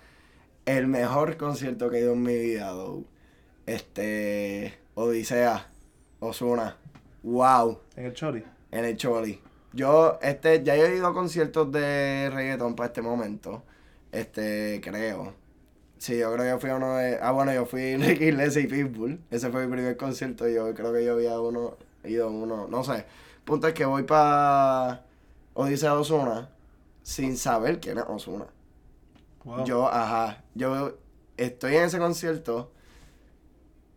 [0.66, 3.06] el mejor concierto que he ido en mi vida, though.
[3.68, 4.74] Este.
[4.96, 5.68] Odisea.
[6.20, 6.78] Osuna.
[7.24, 7.80] Wow.
[7.96, 8.44] En el Chori.
[8.72, 9.40] En el Choli.
[9.74, 13.64] Yo, este, ya he ido a conciertos de reggaeton para este momento.
[14.12, 15.34] Este, creo.
[15.98, 17.18] Sí, yo creo que yo fui a uno de.
[17.22, 19.20] Ah, bueno, yo fui Ricky Iglesias y Pitbull.
[19.32, 20.48] Ese fue mi primer concierto.
[20.48, 22.68] Yo creo que yo había uno, ido a uno.
[22.68, 23.06] No sé.
[23.46, 25.06] Punto es que voy para
[25.54, 26.50] Odisea Osuna
[27.04, 28.46] sin saber quién es Osuna.
[29.44, 29.66] Wow.
[29.66, 30.44] Yo, ajá.
[30.56, 30.98] Yo
[31.38, 32.72] estoy en ese concierto.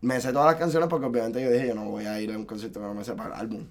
[0.01, 2.37] Me sé todas las canciones porque obviamente yo dije, yo no voy a ir a
[2.37, 3.67] un concierto que no me sepa el álbum.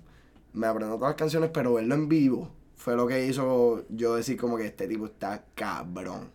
[0.52, 4.36] Me aprendo todas las canciones, pero verlo en vivo fue lo que hizo yo decir
[4.38, 6.30] como que este tipo está cabrón.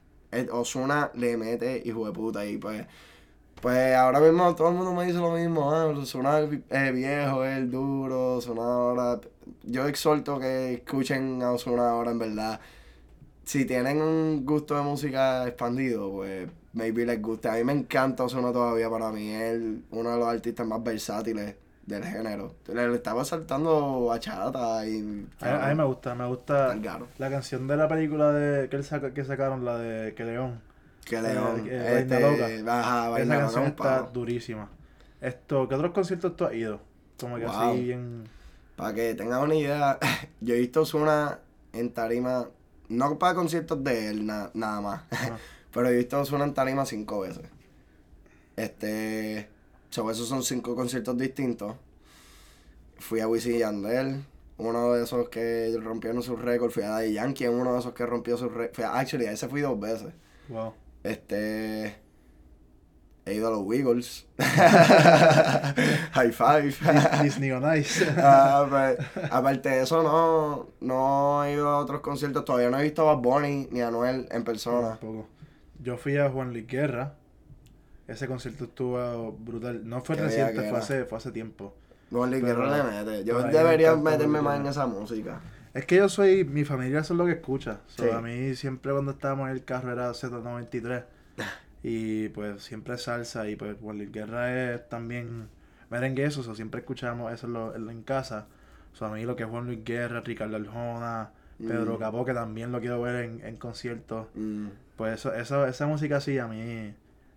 [0.52, 2.86] Osuna le mete hijo de puta y pues...
[3.62, 7.72] Pues ahora mismo todo el mundo me dice lo mismo, ah, Ozuna es viejo, es
[7.72, 9.22] duro, Ozuna ahora...
[9.63, 12.60] Yo exhorto que escuchen a Ozuna ahora en verdad.
[13.46, 17.48] Si tienen un gusto de música expandido, pues maybe les guste.
[17.48, 21.56] A mí me encanta Ozuna todavía, para mí es uno de los artistas más versátiles
[21.86, 22.56] del género.
[22.67, 25.28] Le, le estaba saltando bachata y...
[25.41, 26.76] A, a mí me gusta, me gusta
[27.17, 30.62] la canción de la película de que, saca, que sacaron, la de Que León.
[31.06, 34.69] Que León, Eh, eh, este, ajá, Esa Loca, canción está durísima.
[35.19, 36.80] Esto, ¿qué otros conciertos tú has ido?
[37.19, 37.56] Como que Wow.
[37.56, 38.24] así bien...
[38.76, 40.00] Para que tengan una idea,
[40.41, 41.39] yo he visto Ozuna
[41.74, 42.48] en tarima,
[42.89, 45.38] no para conciertos de él na- nada más, Ajá.
[45.74, 47.43] pero he visto Ozuna en tarima cinco veces.
[48.56, 49.50] Este,
[49.93, 51.75] so, esos son cinco conciertos distintos.
[52.97, 54.25] Fui a Wisin y Yandel,
[54.58, 56.71] uno de esos que rompieron su récord.
[56.71, 58.86] Fui a Daddy Yankee, uno de esos que rompió su récord.
[58.86, 60.13] Actually, a ese fui dos veces.
[60.49, 60.73] Wow.
[61.03, 61.95] Este.
[63.25, 64.25] He ido a los Wiggles.
[64.39, 66.75] High five.
[67.21, 68.03] Disney on Ice.
[68.17, 68.97] Ah, pues,
[69.32, 72.45] aparte de eso, no, no he ido a otros conciertos.
[72.45, 74.97] Todavía no he visto a Bad Bunny ni a Noel en persona.
[74.99, 75.27] Tampoco.
[75.79, 77.15] Yo fui a Juan Luis Guerra.
[78.07, 79.87] Ese concierto estuvo brutal.
[79.87, 81.73] No fue Qué reciente, fue hace, fue hace tiempo.
[82.11, 83.23] No, el Guerrero le mete.
[83.23, 85.39] Yo debería meterme más en esa música.
[85.73, 87.79] Es que yo soy, mi familia eso es lo que escucha.
[87.87, 88.09] So, Sí.
[88.09, 91.03] A mí siempre cuando estábamos en el carro era Z93.
[91.83, 95.47] y pues siempre salsa y pues Juan Luis Guerra es también
[95.89, 98.45] merengue eso, so, siempre escuchamos eso en, lo- en, en casa.
[98.93, 101.99] So, a mí lo que es Juan Luis Guerra, Ricardo Arjona, Pedro Mm.
[101.99, 104.27] Capó, que también lo quiero ver en, en conciertos.
[104.35, 104.67] Mm.
[104.97, 106.93] Pues eso, eso, esa música sí, a mí,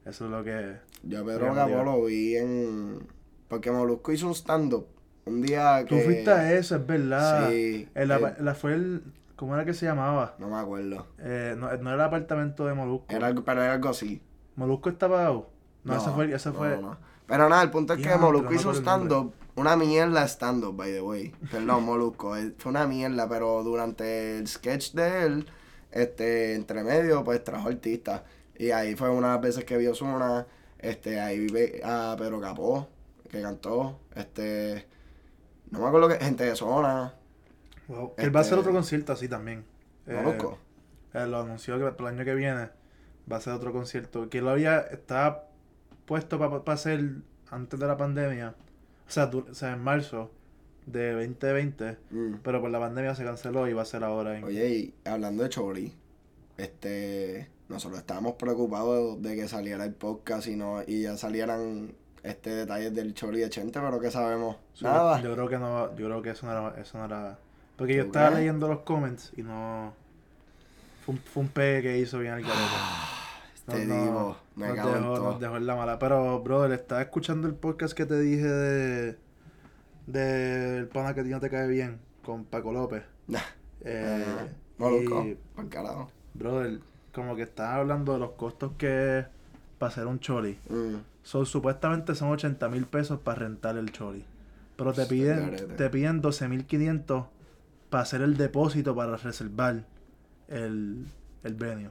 [0.07, 0.77] eso es lo que...
[1.03, 3.07] Yo Pedro Capó lo vi en.
[3.49, 4.87] Porque Molusco hizo un stand-up.
[5.25, 5.97] Un día que.
[5.97, 7.51] Tú fuiste a eso, es verdad.
[7.51, 7.89] Sí.
[7.95, 9.03] El eh, apa- la, fue el...
[9.37, 10.35] ¿Cómo era que se llamaba?
[10.39, 11.07] no me acuerdo.
[11.19, 13.07] Eh, no, no era el apartamento de Molusco.
[13.15, 14.23] Era, pero era algo así.
[14.57, 15.25] Molusco estaba...
[15.85, 16.33] No, ese fue...
[16.33, 16.79] Ese no, fue...
[16.81, 16.97] no.
[17.27, 19.35] Pero nada, el punto es que Molusco no hizo un el stand-up.
[19.57, 21.33] Una mierda stand-up, by the way.
[21.51, 22.37] Perdón, Molusco.
[22.37, 25.47] eh, Fue una mierda, pero durante el sketch de él,
[25.91, 28.23] este, entre medio, pues trajo artistas.
[28.59, 30.47] Y ahí fue una de las veces que vio Zuna.
[30.79, 32.89] Este, ahí vive a Pedro Capó,
[33.31, 34.01] que cantó.
[34.15, 34.87] Este.
[35.71, 36.17] No me acuerdo que.
[36.25, 37.15] Gente de zona.
[37.89, 38.15] Wow.
[38.19, 39.65] Él va a hacer Este- otro concierto así también.
[40.07, 40.59] Eh, Molusco.
[41.15, 42.69] eh, lo anunció que para el año que viene
[43.31, 44.29] va a ser otro concierto.
[44.29, 45.49] Que lo había, estaba
[46.05, 47.17] puesto para hacer
[47.51, 48.55] antes de la pandemia.
[49.07, 50.31] O sea, o sea, en marzo
[50.87, 51.97] de 2020.
[52.11, 52.35] Mm.
[52.43, 54.45] Pero por la pandemia se canceló y va a ser ahora en...
[54.45, 55.93] Oye, y hablando de Chori,
[56.57, 62.51] este, nosotros estábamos preocupados de que saliera el podcast y no, y ya salieran este
[62.51, 64.57] detalles del Chori de Chente, pero que sabemos.
[64.75, 65.21] Sí, Nada.
[65.21, 67.39] Yo creo que no, yo creo que eso no era, eso no era.
[67.77, 69.93] Porque yo ¿Tú estaba leyendo los comments y no.
[71.05, 72.63] Fue un, fue un pegue que hizo bien el garete.
[73.67, 75.99] Te No, no, digo, me nos dejó, nos dejó en la mala.
[75.99, 79.19] Pero, brother, estaba escuchando el podcast que te dije de.
[80.07, 83.03] del pana que a ti no te cae bien, con Paco López.
[83.27, 83.41] Nah,
[83.83, 86.11] Eh, eh, Molusco, y, por carajo.
[86.35, 86.81] brother,
[87.17, 89.27] como que estaba hablando de los costos que es
[89.79, 90.59] para hacer un choli.
[90.69, 94.25] Mm, So, supuestamente son 80 mil pesos para rentar el choli.
[94.77, 97.25] Pero te piden, te piden 12 mil 500
[97.91, 99.87] para hacer el depósito para reservar
[100.47, 101.07] el,
[101.43, 101.91] el venue.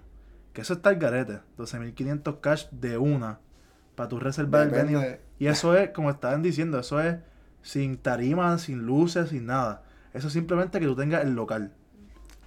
[0.53, 1.39] Que eso está el garete.
[1.57, 3.39] 12 mil 500 cash de una
[3.95, 5.19] para tu reservar el venue.
[5.39, 7.17] Y eso es, como estaban diciendo, eso es
[7.61, 9.83] sin tarima, sin luces, sin nada.
[10.13, 11.73] Eso es simplemente que tú tengas el local.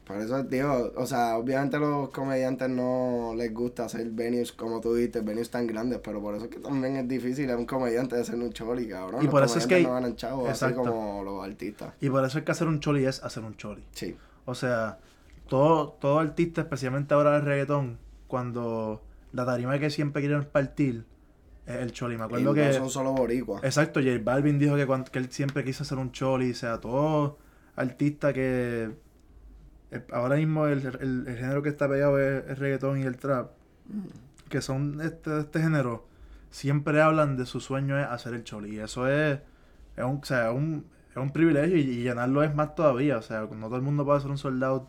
[0.09, 4.81] Por eso, digo, o sea, obviamente a los comediantes no les gusta hacer venues, como
[4.81, 7.67] tú dices, venues tan grandes, pero por eso es que también es difícil a un
[7.67, 9.21] comediante hacer un choli, cabrón.
[9.21, 10.91] Y Los por eso es que- no ganan chavos, así Exacto.
[10.91, 11.93] como los artistas.
[12.01, 13.85] Y por eso es que hacer un choli es hacer un choli.
[13.93, 14.17] Sí.
[14.47, 14.99] O sea,
[15.47, 21.05] todo, todo artista, especialmente ahora del reggaetón, cuando la tarima que siempre quieren partir
[21.67, 22.17] es el choli.
[22.17, 22.73] Me Y acuerdo no que.
[22.73, 23.63] son solo boricuas.
[23.63, 26.53] Exacto, J Balvin dijo que, cuan- que él siempre quiso hacer un choli.
[26.53, 27.37] O sea, todo
[27.77, 28.91] artista que.
[29.91, 33.17] Eh, Ahora mismo el, el- el género que está pegado es el reggaetón y el
[33.17, 33.51] trap.
[34.49, 36.07] que son este, de este género
[36.51, 38.77] siempre hablan de su sueño es hacer el choli.
[38.77, 39.39] Y eso es,
[39.97, 43.19] es un, o sea, un, es un privilegio y, y llenarlo es más todavía.
[43.19, 44.89] O sea, no todo el mundo puede ser un soldado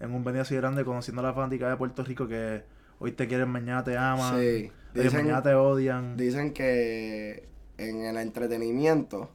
[0.00, 2.64] en un venue así grande conociendo a la fanática de Puerto Rico que
[2.98, 4.70] hoy te quieren, mañana te aman, Sí.
[5.12, 6.16] mañana te odian.
[6.16, 9.30] dicen que en el entretenimiento,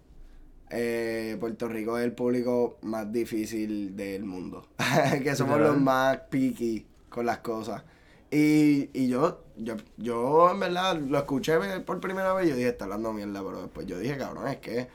[0.71, 4.67] eh, Puerto Rico es el público más difícil del mundo.
[5.23, 7.83] que somos los más picky con las cosas.
[8.31, 12.69] Y, y yo, yo, yo en verdad lo escuché por primera vez y yo dije,
[12.69, 14.87] está hablando mierda, pero después yo dije, cabrón, es que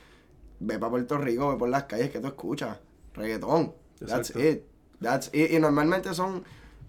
[0.60, 2.78] ve para Puerto Rico, ve por las calles que tú escuchas.
[3.14, 3.74] Reggaetón.
[3.98, 4.40] That's Exacto.
[4.40, 4.62] it.
[5.00, 5.50] That's it.
[5.52, 6.44] Y normalmente son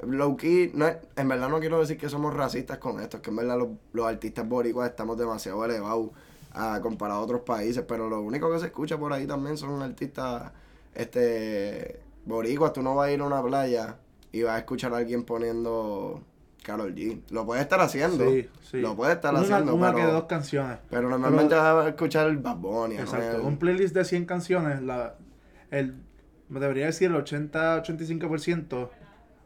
[0.05, 0.71] low key.
[0.73, 3.35] No, es- en verdad no quiero decir que somos racistas con esto, es que en
[3.35, 6.11] verdad los, los artistas boricuas estamos demasiado elevados
[6.57, 9.81] a comparado a otros países, pero lo único que se escucha por ahí también son
[9.81, 10.51] artistas
[10.93, 12.73] este boricuas.
[12.73, 13.97] Tú no vas a ir a una playa
[14.31, 16.21] y vas a escuchar a alguien poniendo
[16.63, 17.21] Carol G.
[17.29, 18.29] Lo puede estar haciendo.
[18.29, 18.81] Sí, sí.
[18.81, 20.79] Lo puede estar una, haciendo, una pero, que dos canciones.
[20.89, 22.95] pero normalmente vas a escuchar el Bad Bunny.
[22.95, 23.01] ¿no?
[23.01, 23.37] Exacto.
[23.37, 25.15] El- Un playlist de 100 canciones, la,
[25.71, 25.95] el,
[26.49, 28.89] me debería decir el 80-85%,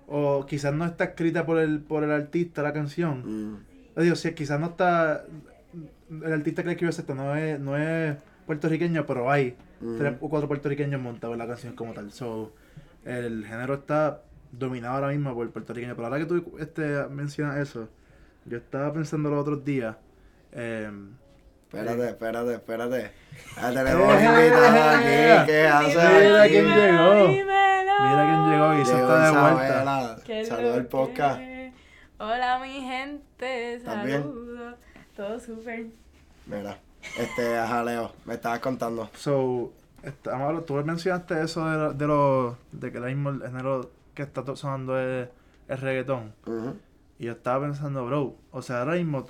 [0.07, 3.53] o quizás no está escrita por el, por el artista la canción.
[3.53, 3.99] Mm.
[4.01, 5.25] Digo, sí, quizás no está,
[6.23, 9.97] el artista que le escribió esto no es, no es puertorriqueño, pero hay Mm.
[9.97, 12.11] tres o cuatro puertorriqueños montados en la canción como tal.
[12.11, 12.53] So,
[13.03, 14.21] el género está
[14.51, 15.95] dominado ahora mismo por el puertorriqueño.
[15.95, 17.89] Pero ahora que tú este, mencionas eso,
[18.45, 19.95] yo estaba pensando los otros días.
[20.51, 21.13] em,
[21.73, 23.11] Espérate, espérate, espérate.
[23.55, 25.51] Ya tenemos Eh, invitado aquí.
[25.51, 27.27] ¿Qué hace Mira quién llegó.
[27.27, 29.65] Mira quién llegó y se está de vuelta.
[29.65, 30.17] Isabela.
[30.25, 31.41] ¿Qué es Saludos al podcast.
[32.19, 34.75] Hola mi gente, saludos.
[35.15, 35.87] Todo súper.
[36.45, 36.77] Mira,
[37.17, 39.09] este, ajá, Leo, me estabas contando.
[39.15, 39.71] So,
[40.31, 44.23] hablando- tú mencionaste eso de, lo- de, lo- de que ahora mismo el género que
[44.23, 45.29] está sonando es,
[45.67, 46.33] es reggaetón.
[47.19, 49.25] Y yo estaba pensando, bro, o sea, ahora mismo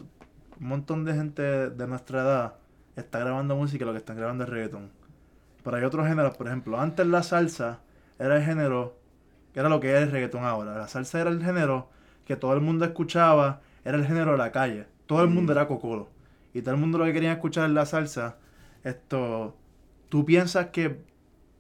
[0.60, 2.54] un montón de gente de nuestra edad
[2.96, 4.90] está grabando música y lo que están grabando es reggaetón.
[5.64, 7.80] Pero hay otros géneros, por ejemplo, antes la salsa
[8.18, 8.96] era el género,
[9.54, 10.78] que era lo que es el reggaetón ahora.
[10.78, 11.90] La salsa era el género
[12.26, 14.86] que todo el mundo escuchaba, era el género de la calle.
[15.06, 16.08] Todo el mundo era cocolo.
[16.54, 18.38] Y todo el mundo lo que quería escuchar es la salsa.
[18.84, 19.56] Esto,
[20.10, 21.00] ¿tú piensas que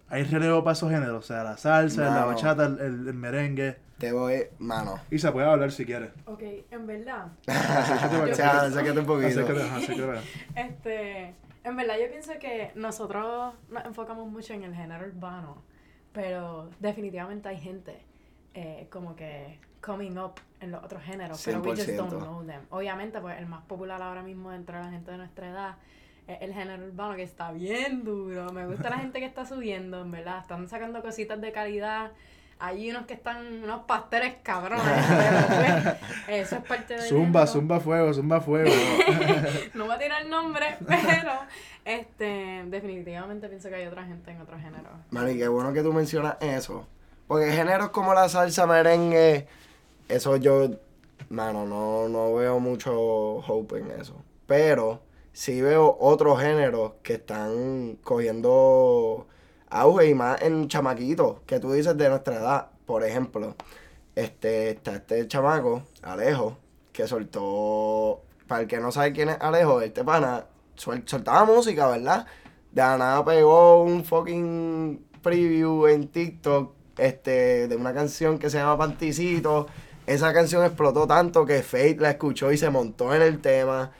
[0.09, 1.23] hay relevo para esos géneros?
[1.23, 3.77] O sea, la salsa, la bachata, el, el- merengue.
[3.97, 4.99] Te voy, mano.
[5.11, 6.09] Y se puede hablar si quieres.
[6.25, 7.27] Ok, en verdad.
[7.47, 9.27] O sea, un poquito.
[9.27, 10.19] Acércate, ajá, acércate.
[10.55, 15.61] Este, en verdad yo pienso que nosotros nos enfocamos mucho en el género urbano,
[16.13, 18.03] pero definitivamente hay gente
[18.55, 21.95] eh, como que coming up en los otros géneros, pero we just 100%.
[21.97, 22.61] don't know them.
[22.69, 25.75] Obviamente, pues el más popular ahora mismo entre la gente de nuestra edad
[26.27, 28.51] es el género urbano que está bien duro.
[28.51, 32.11] Me gusta la gente que está subiendo, en verdad, están sacando cositas de calidad.
[32.59, 37.79] Hay unos que están unos pasteles cabrones, pero pues, eso es parte del Zumba, zumba
[37.79, 38.69] fuego, zumba fuego.
[39.73, 41.31] No voy a tirar el nombre, pero
[41.83, 44.91] este definitivamente pienso que hay otra gente en otro género.
[45.09, 46.87] Mani, qué bueno que tú mencionas eso.
[47.27, 49.47] Porque géneros como la salsa, merengue,
[50.07, 50.69] eso yo,
[51.29, 54.15] mano, no, no veo mucho hope en eso.
[54.47, 55.01] Pero
[55.33, 59.27] sí veo otros géneros que están cogiendo
[59.69, 62.67] auge y más en chamaquitos, que tú dices de nuestra edad.
[62.85, 63.55] Por ejemplo,
[64.15, 66.57] este, está este chamaco, Alejo,
[66.91, 71.87] que soltó, para el que no sabe quién es Alejo, este pana suel- soltaba música,
[71.87, 72.25] ¿verdad?
[72.71, 78.57] De la nada pegó un fucking preview en TikTok este, de una canción que se
[78.57, 79.67] llama Panticito.
[80.13, 83.91] Esa canción explotó tanto que Fate la escuchó y se montó en el tema.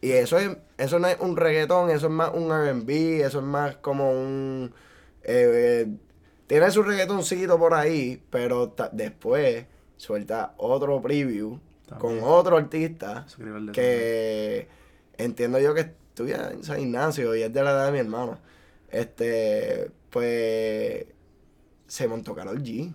[0.00, 3.44] Y eso es, eso no es un reggaetón, eso es más un RB, eso es
[3.44, 4.72] más como un
[5.24, 5.96] eh, eh,
[6.46, 12.20] tiene su reggaetoncito por ahí, pero después suelta otro preview También.
[12.20, 13.26] con otro artista
[13.72, 14.68] que
[15.18, 18.38] entiendo yo que estudia en San Ignacio y es de la edad de mi hermano.
[18.88, 21.06] Este, pues
[21.88, 22.94] se montó Karol G.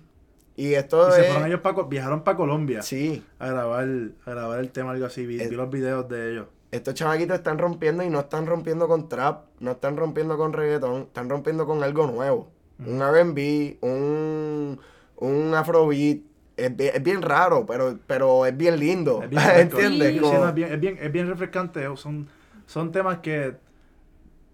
[0.61, 3.87] Y esto Y se es- fueron ellos pa, Co- viajaron para Colombia Sí, a grabar,
[4.25, 5.25] a grabar el tema, algo así.
[5.25, 6.45] Vi, Es- vi los videos de ellos.
[6.71, 11.01] estos chamaquitos están rompiendo y no están rompiendo con trap, no están rompiendo con reggaetón,
[11.03, 12.51] están rompiendo con algo nuevo.
[12.85, 14.79] Un R&B, un,
[15.17, 16.19] un afrobeat.
[16.57, 19.23] Es bien, es bien raro, pero, pero es bien lindo.
[19.23, 19.41] Es bien.
[19.55, 20.13] ¿Entiendes?
[20.13, 21.87] Sí, Como- no, es, bien, es, bien, es bien refrescante.
[21.95, 22.27] Son,
[22.67, 23.55] son temas que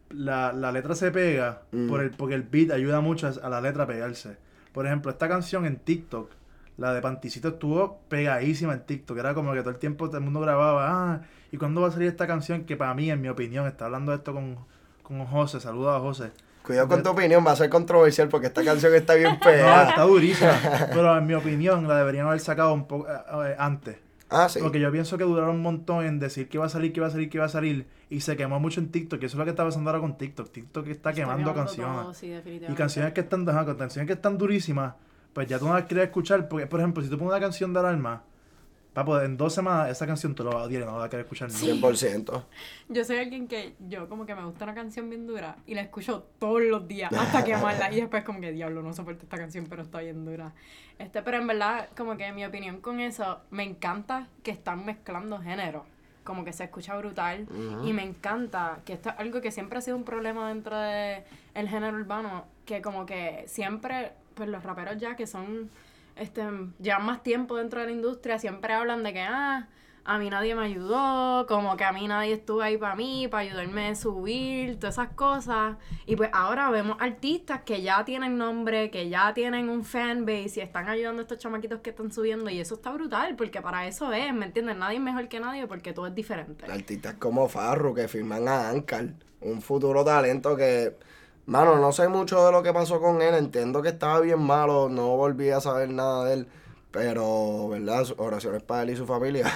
[0.10, 1.90] la, la letra se pega Mm.
[1.90, 4.38] por el, porque el beat ayuda mucho a la letra a pegarse.
[4.78, 6.30] Por ejemplo, esta canción en TikTok,
[6.78, 9.18] la de Panticito, estuvo pegadísima en TikTok.
[9.18, 11.92] Era como que todo el tiempo todo el mundo grababa, ah, ¿y cuándo va a
[11.92, 12.64] salir esta canción?
[12.64, 14.56] Que para mí, en mi opinión, está hablando de esto con,
[15.02, 16.32] con José, saludos a José.
[16.62, 19.90] Cuidado con tu opinión, va a ser controversial porque esta canción está bien No, pegada.
[19.90, 20.54] está durísima.
[20.94, 23.98] pero en mi opinión la deberían haber sacado un poco eh, eh, antes.
[24.30, 24.60] Ah, sí.
[24.62, 27.08] Porque yo pienso que duraron un montón en decir que iba a salir, que iba
[27.08, 27.88] a salir, que iba a salir.
[28.10, 29.22] Y se quemó mucho en TikTok.
[29.22, 30.52] Y eso es lo que está pasando ahora con TikTok.
[30.52, 32.02] TikTok está quemando canciones.
[32.02, 32.34] todo, sí,
[32.70, 34.96] Y canciones que están ajá, canciones que están durísimas,
[35.34, 36.48] pues ya tú no las quieres escuchar.
[36.50, 38.24] Porque, por ejemplo, si tú pones una canción de alarma,
[38.98, 41.06] papo, en dos semanas esa canción tú la vas a odiar y no la vas
[41.06, 41.88] a querer escuchar nunca.
[41.88, 42.44] 100%.
[42.90, 45.82] Yo soy alguien que yo como que me gusta una canción bien dura y la
[45.82, 49.68] escucho todos los días hasta quemarla y después como que diablo no soporto esta canción
[49.70, 50.52] pero está bien dura.
[50.98, 55.40] Este, pero en verdad como que mi opinión con eso me encanta que están mezclando
[55.40, 55.84] géneros.
[56.24, 57.48] Como que se escucha brutal
[57.86, 61.24] y me encanta que esto es algo que siempre ha sido un problema dentro de
[61.54, 65.70] el género urbano que como que siempre pues los raperos ya que son
[66.20, 66.44] este
[66.80, 69.68] llevan más tiempo dentro de la industria siempre hablan de que ah
[70.08, 73.44] a mí nadie me ayudó, como que a mí nadie estuvo ahí para mí, para
[73.44, 75.76] ayudarme a subir, todas esas cosas.
[76.06, 80.60] Y pues ahora vemos artistas que ya tienen nombre, que ya tienen un fanbase y
[80.62, 82.50] están ayudando a estos chamaquitos que están subiendo.
[82.50, 84.78] Y eso está brutal, porque para eso es, ¿me entiendes?
[84.78, 86.72] Nadie es mejor que nadie porque todo es diferente.
[86.72, 89.10] Artistas como Farru que firman a Ankar,
[89.42, 90.96] un futuro talento que,
[91.48, 94.90] mano, no sé mucho de lo que pasó con él, entiendo que estaba bien malo,
[94.90, 96.48] no volví a saber nada de él,
[96.92, 98.06] pero, ¿verdad?
[98.18, 99.52] Oraciones para él y su familia,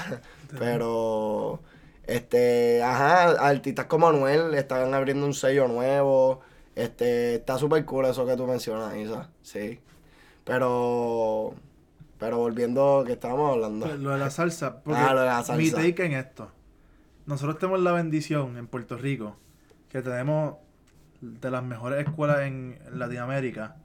[0.60, 1.60] pero,
[2.08, 6.40] este, ajá, artistas como Anuel están abriendo un sello nuevo,
[6.76, 9.80] este, está súper cool eso que tú mencionas, Isa, sí,
[10.44, 11.54] pero,
[12.18, 13.86] pero volviendo, que estábamos hablando?
[13.86, 14.82] Pues, Lo de la salsa.
[14.84, 15.56] Porque Ah, lo de la salsa.
[15.56, 16.50] Mi take en esto.
[17.26, 19.36] Nosotros tenemos la bendición en Puerto Rico
[19.90, 20.56] que tenemos
[21.22, 23.78] de las mejores escuelas en Latinoamérica.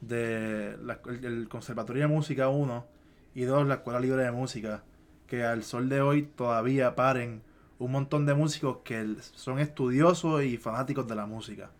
[0.00, 2.86] De la- el, el Conservatorio de Música 1
[3.34, 4.82] y 2, la Escuela Libre de Música.
[5.26, 7.42] Que al sol de hoy todavía paren
[7.78, 11.70] un montón de músicos que son estudiosos y fanáticos de la música.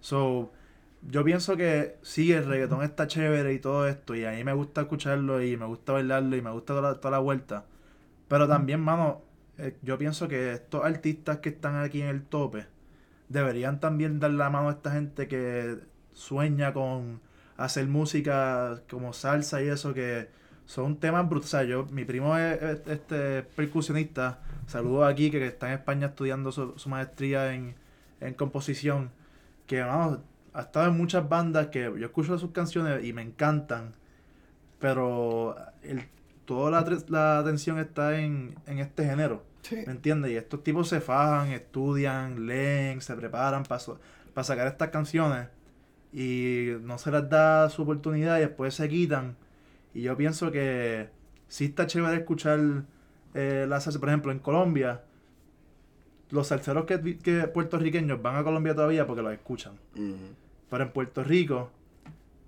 [0.00, 0.52] So,
[1.10, 4.52] yo pienso que sí, el reggaetón está chévere y todo esto, y a mí me
[4.54, 7.66] gusta escucharlo y me gusta bailarlo y me gusta toda la, toda la vuelta.
[8.28, 9.22] Pero también, mano,
[9.58, 12.66] eh, yo pienso que estos artistas que están aquí en el tope
[13.28, 15.78] deberían también dar la mano a esta gente que
[16.12, 17.20] sueña con
[17.56, 20.28] hacer música como salsa y eso, que
[20.66, 21.68] son temas brutales.
[21.68, 26.52] Yo, mi primo es, es- este percusionista, saludo aquí, que, que está en España estudiando
[26.52, 27.74] su, maestría en,
[28.20, 29.10] en composición,
[29.66, 30.18] que vamos,
[30.52, 33.94] ha estado en muchas bandas que yo escucho sus canciones y me encantan,
[34.78, 36.02] pero el,
[36.44, 39.42] toda la, la atención está en, en este género.
[39.64, 39.76] Sí.
[39.86, 40.30] ¿Me entiendes?
[40.30, 45.48] Y estos tipos se fajan, estudian, leen, se preparan para sacar estas canciones
[46.12, 49.36] y no se les da su oportunidad y después se quitan.
[49.94, 51.08] Y yo pienso que
[51.48, 52.60] sí está chévere escuchar
[53.34, 53.98] eh, la salsa.
[53.98, 55.02] Por ejemplo, en Colombia,
[56.30, 59.74] los salseros que, que puertorriqueños van a Colombia todavía porque los escuchan.
[60.70, 61.70] Pero en Puerto Rico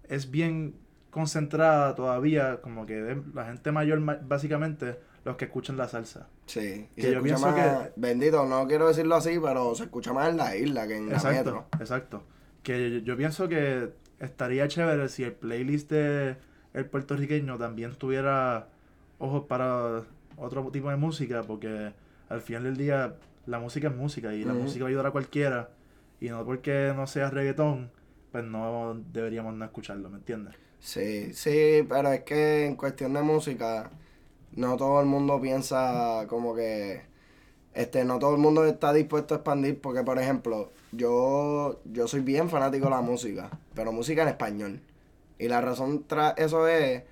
[0.08, 0.74] es bien
[1.10, 6.28] concentrada todavía, como que la gente mayor, ma- básicamente, los que escuchan la salsa.
[6.46, 7.54] Sí, y Que se yo escucha más,
[7.88, 11.06] que- bendito, no quiero decirlo así, pero se escucha más en la isla que en
[11.08, 11.66] la Exacto, metro.
[11.80, 12.22] exacto.
[12.62, 16.36] Que yo, yo pienso que estaría chévere si el playlist de
[16.74, 18.68] el puertorriqueño también tuviera
[19.18, 20.02] ojos para
[20.36, 21.92] otro tipo de música, porque
[22.28, 23.14] al final del día
[23.46, 25.70] la música es música y la música va a ayudar a cualquiera.
[26.20, 27.90] Y no porque no sea reggaetón,
[28.32, 30.54] pues no deberíamos no escucharlo, ¿me entiendes?
[30.78, 33.90] Sí, sí, pero es que en cuestión de música,
[34.56, 37.02] no todo el mundo piensa como que,
[37.74, 42.20] este, no todo el mundo está dispuesto a expandir, porque por ejemplo, yo, yo soy
[42.20, 44.80] bien fanático de la música, pero música en español.
[45.38, 47.02] Y la razón tras eso es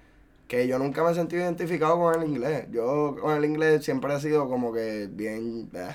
[0.49, 2.67] que yo nunca me he sentido identificado con el inglés.
[2.71, 5.95] Yo con el inglés siempre he sido como que bien, eh.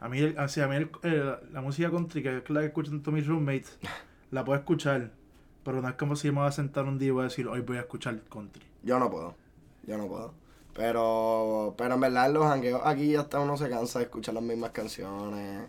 [0.00, 2.60] A mí, el- o sea, a mí el- el- la música country, que es la
[2.60, 3.78] que escuchan todos mis roommates,
[4.30, 5.10] la puedo escuchar,
[5.62, 7.46] pero no es como si me voy a sentar un día y voy a decir,
[7.48, 8.62] hoy voy a escuchar country.
[8.82, 9.34] Yo no puedo.
[9.86, 10.34] Yo no puedo.
[10.74, 14.70] Pero, pero en verdad los jangueos aquí hasta uno se cansa de escuchar las mismas
[14.70, 15.68] canciones.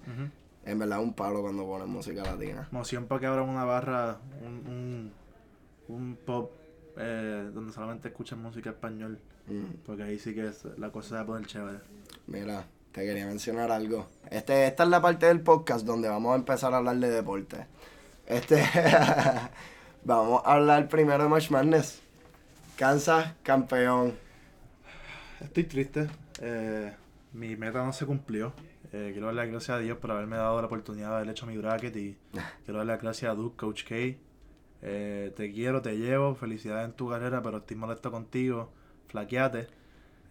[0.66, 2.68] En verdad un palo cuando ponen música latina.
[2.72, 5.12] Moción para que abran una barra, un,
[5.90, 6.52] un, un pop
[6.98, 9.84] eh, donde solamente escuchan música español, Mm.
[9.86, 11.78] porque ahí sí que es- la cosa se va a poner chévere.
[12.26, 14.08] Mira, te quería mencionar algo.
[14.32, 17.68] Este, esta es la parte del podcast donde vamos a empezar a hablar de deporte.
[18.26, 18.64] Este,
[20.04, 22.02] vamos a hablar primero de March Madness.
[22.76, 24.14] Kansas, campeón.
[25.40, 26.10] Estoy triste,
[26.42, 26.94] eh,
[27.32, 28.54] mi meta no se cumplió.
[28.92, 31.46] Eh, quiero darle las gracias a Dios por haberme dado la oportunidad de haber hecho
[31.46, 32.18] mi bracket y
[32.66, 33.96] quiero darle las gracias a Duke, Coach K.
[34.82, 38.74] Eh, te quiero, te llevo, felicidades en tu carrera, pero estoy molesto contigo,
[39.08, 39.68] flaqueate.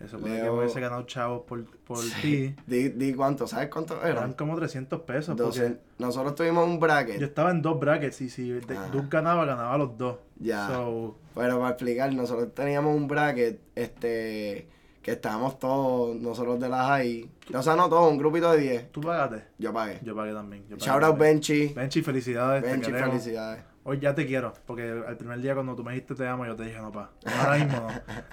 [0.01, 2.55] Eso puede que Leo- hubiese ganado chavos por, por ti.
[2.67, 4.33] Di, di cuánto, ¿sabes cuánto Eran eran?
[4.35, 5.37] como 300 pesos.
[5.37, 7.19] Doce- Porque Nosotros tuvimos un bracket.
[7.19, 8.89] yo estaba en dos brackets y si Ah.
[8.93, 10.17] Duke ganaba, ganaba los dos.
[10.39, 10.67] Ya.
[10.69, 14.69] So, Bueno, para explicar, nosotros teníamos un bracket, este,
[15.03, 17.29] que estábamos todos, nosotros de la high.
[17.55, 18.93] O sea, no todos, un grupito de 10.
[18.93, 19.45] ¿Tú pagaste?
[19.59, 19.99] Yo pagué.
[20.03, 20.63] Yo pagué también.
[20.69, 21.19] yo pagué Shout out.
[21.19, 21.69] Benchy.
[21.75, 22.63] Benchi, felicidades.
[22.65, 23.11] queremos.
[23.11, 23.63] felicidades.
[23.85, 26.57] Hoy ya te quiero, porque el primer día cuando tú me dijiste te amo, yo
[26.57, 27.11] te dije no, pa.
[27.39, 27.89] Ahora mismo no.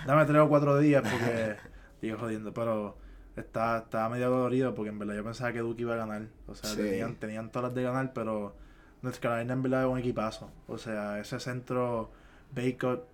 [0.08, 1.58] Dame tres o cuatro días porque
[2.02, 2.98] digo jodiendo, pero
[3.36, 6.28] está, estaba medio dolorido porque en verdad yo pensaba que Duke iba a ganar.
[6.48, 6.78] O sea, Sí.
[6.78, 8.56] tenían, tenían todas las de ganar, pero
[9.02, 10.50] North Carolina en verdad es un equipazo.
[10.68, 12.12] O sea, ese centro,
[12.56, 13.06] Baycott,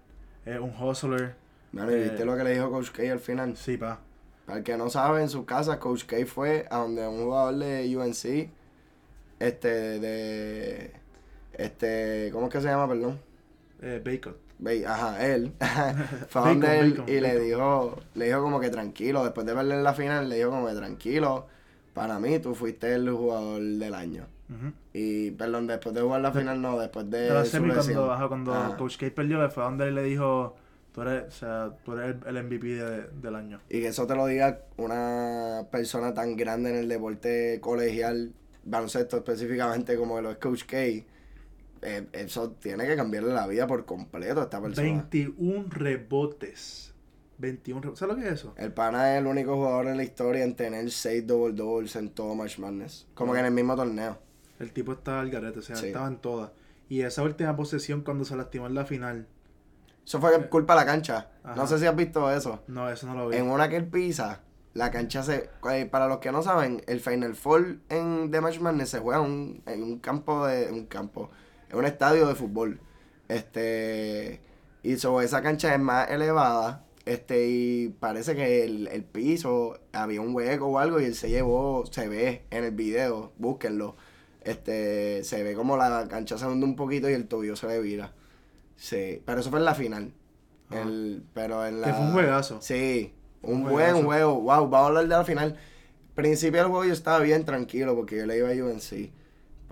[0.45, 1.35] es un hustler.
[1.71, 3.57] Mano, ¿y Eh, viste lo que le dijo Coach K al final?
[3.57, 3.99] Sí, pa.
[4.45, 7.55] Para el que no sabe, en su casa, Coach K fue a donde un jugador
[7.55, 8.49] de UNC,
[9.39, 10.93] este, de,
[11.57, 13.19] este, ¿cómo es que se llama, perdón?
[13.81, 14.01] Eh.
[14.59, 15.51] Ve- Ajá, él.
[16.29, 17.45] Fue a Bacon, donde él bacon, y le bacon.
[17.45, 20.67] dijo, le dijo como que tranquilo, después de verle en la final, le dijo como
[20.67, 21.45] que tranquilo,
[21.93, 24.25] para mí tú fuiste el jugador del año.
[24.93, 28.27] Y, perdón, después de jugar la final, no, después de De la semi cuando, ajá,
[28.29, 28.77] cuando Ajá.
[28.77, 30.55] Coach K perdió, le fue donde él le dijo,
[30.93, 33.59] tú eres, o sea, tú eres el, el MVP de- del año.
[33.69, 38.31] Y que eso te lo diga una persona tan grande en el deporte colegial,
[38.63, 40.77] baloncesto específicamente como lo es Coach K,
[41.81, 44.87] eh, eso tiene que cambiarle la vida por completo a esta persona.
[44.87, 46.93] 21 rebotes.
[47.39, 47.99] 21 rebotes.
[47.99, 48.53] ¿Sabes lo que es eso?
[48.57, 52.09] El pana es el único jugador en la historia en tener 6 double doubles en
[52.09, 53.07] todo March Madness.
[53.13, 54.17] Como que en el mismo torneo.
[54.59, 55.87] El tipo estaba al garete, o sea, Sí.
[55.87, 56.51] estaba en todas.
[56.89, 59.27] Y esa última posesión cuando se lastimó en la final.
[60.05, 61.29] Eso fue culpa de la cancha.
[61.43, 61.55] Ajá.
[61.55, 62.63] No sé si has visto eso.
[62.67, 63.35] No, eso no lo vi.
[63.37, 64.41] En una que él pisa,
[64.73, 65.49] la cancha se...
[65.69, 69.19] eh, Para los que no saben, el Final Four en The Match Madness se juega
[69.19, 70.71] en un, en un campo de...
[70.71, 71.29] Un campo.
[71.69, 72.79] En un estadio de fútbol.
[73.27, 74.41] Este...
[74.83, 76.85] Y sobre esa cancha es más elevada.
[77.05, 81.29] Este, y parece que el, el piso había un hueco o algo y él se
[81.29, 83.95] llevó, se ve en el video, búsquenlo.
[84.41, 87.81] Este, se ve como la cancha se hunde un poquito y el tobillo se le
[87.81, 88.13] vira.
[88.77, 90.13] Sí, pero eso fue en la final.
[90.69, 90.81] Ajá.
[90.81, 91.87] El, pero en la...
[91.87, 92.61] Que fue un juegazo.
[92.61, 94.35] Sí, un, Un buen juego.
[94.41, 95.57] Wow, vamos a hablar de la final.
[96.15, 99.11] Principio del juego yo estaba bien tranquilo porque yo le iba a UNC.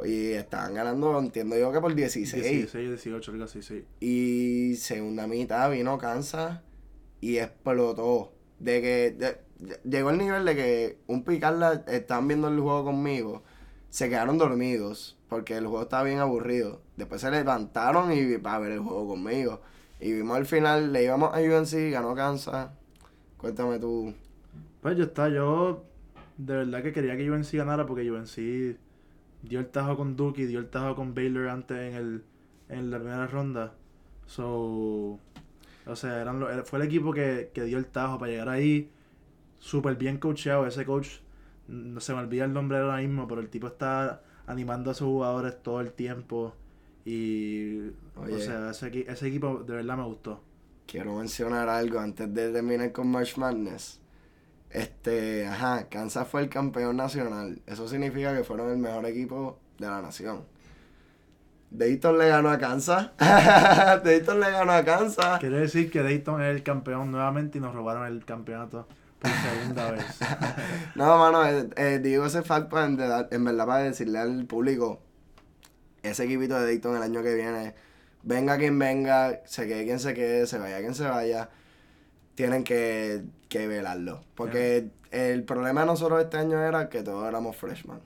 [0.03, 2.43] Y estaban ganando, entiendo yo que por 16.
[2.43, 3.85] 16, 18, algo así, sí.
[4.01, 6.59] Y segunda mitad vino Kansas
[7.21, 8.33] y explotó.
[8.59, 12.83] De que de- de- llegó el nivel de que un picarla estaban viendo el juego
[12.85, 13.43] conmigo,
[13.89, 16.81] se quedaron dormidos porque el juego estaba bien aburrido.
[16.97, 19.61] Después se levantaron y para ver el juego conmigo.
[20.01, 22.69] Y vimos el final, le íbamos a UNC, ganó Kansas.
[23.37, 24.13] Cuéntame tú.
[24.81, 25.85] Pues yo estaba, yo
[26.37, 28.77] de verdad que quería que UNC ganara porque UNC
[29.47, 32.23] dio el tajo con Duke y dio el tajo con Baylor antes en el
[32.69, 33.73] en la primera ronda.
[34.25, 35.19] So,
[35.85, 38.89] o sea, eran los- fue el equipo que, que dio el tajo para llegar ahí.
[39.59, 40.65] Súper bien coacheado.
[40.67, 41.07] Ese coach,
[41.67, 45.07] no se me olvida el nombre ahora mismo, pero el tipo está animando a sus
[45.07, 46.55] jugadores todo el tiempo.
[47.05, 48.35] Y, Oye.
[48.35, 50.41] o sea, ese, ese equipo de verdad me gustó.
[50.87, 53.99] Quiero mencionar algo antes de terminar con March Madness.
[54.75, 57.61] Este, ajá, Kansas fue el campeón nacional.
[57.65, 60.43] Eso significa que fueron el mejor equipo de la nación.
[61.71, 63.11] Dayton le ganó a Kansas.
[63.19, 65.39] Dayton le ganó a Kansas.
[65.39, 68.87] Quiere decir que Dayton es el campeón nuevamente y nos robaron el campeonato
[69.19, 70.05] por segunda vez.
[70.95, 75.01] No, mano, eh, eh, digo ese facto en, verdad- en verdad para decirle al público,
[76.03, 77.75] ese equipito de Dayton el año que viene,
[78.23, 81.49] venga quien venga, se quede quien se quede, se vaya quien se vaya,
[82.35, 84.21] tienen que, que velarlo.
[84.35, 87.99] Porque el problema de nosotros este año era que todos éramos freshmen.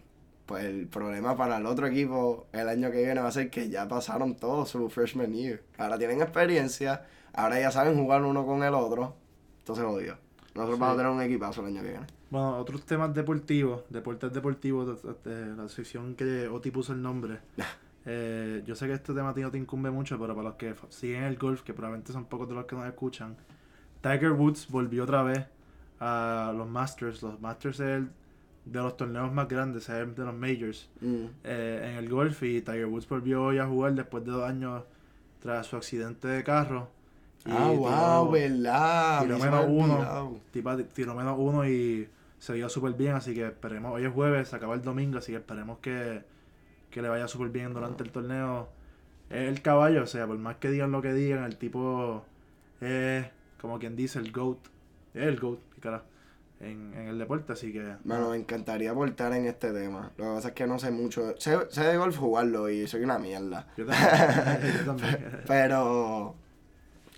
[0.45, 3.69] Pues el problema para el otro equipo el año que viene va a ser que
[3.69, 5.61] ya pasaron todos su freshman year.
[5.77, 9.15] Ahora tienen experiencia, ahora ya saben jugar uno con el otro.
[9.59, 10.15] Entonces jodido.
[10.55, 10.82] Nosotros Sí.
[10.82, 12.07] vamos a tener un equipazo el año que viene.
[12.32, 17.39] Bueno, otros temas deportivos, deportes deportivos, de, de la sección que Oti puso el nombre.
[18.05, 20.57] Eh, yo sé que este tema a ti no te incumbe mucho, pero para los
[20.57, 23.36] que siguen el golf, que probablemente son pocos de los que nos escuchan,
[24.02, 25.45] Tiger Woods volvió otra vez
[26.00, 27.22] a los Masters.
[27.22, 28.10] Los Masters es el
[28.66, 31.26] de los torneos más grandes, es el de los Majors Mm.
[31.43, 34.84] eh, en el golf y Tiger Woods volvió hoy a jugar después de dos años
[35.41, 36.89] tras su accidente de carro.
[37.45, 39.22] Y Ah, tiró- wow, verdad.
[39.22, 40.39] tiró menos uno.
[40.52, 44.50] Tipa tiró menos uno y se vio súper bien, así que esperemos, hoy es jueves,
[44.50, 46.22] se acaba el domingo, así que esperemos que,
[46.91, 48.70] que le vaya súper bien durante el torneo.
[49.30, 52.24] Es el caballo, o sea, por más que digan lo que digan, el tipo
[52.82, 53.26] es,
[53.62, 54.60] como quien dice, el GOAT.
[55.14, 56.03] Es el GOAT, cara,
[56.60, 57.95] en, en el deporte, así que...
[58.03, 60.12] Mano, me encantaría aportar en este tema.
[60.18, 61.34] Lo que pasa es que no sé mucho.
[61.38, 63.68] Sé, sé de golf jugarlo y soy una mierda.
[63.78, 64.74] Yo también.
[64.78, 65.41] yo también.
[65.47, 66.36] Pero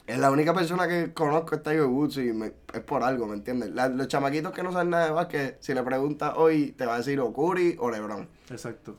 [0.07, 3.35] es la única persona que conozco es Tiger Woods y me- es por algo, ¿me
[3.35, 3.71] entiendes?
[3.71, 6.95] La- los chamaquitos que no saben nada de básquet, si le preguntas hoy, te va
[6.95, 8.27] a decir o Curry o LeBron.
[8.49, 8.97] Exacto.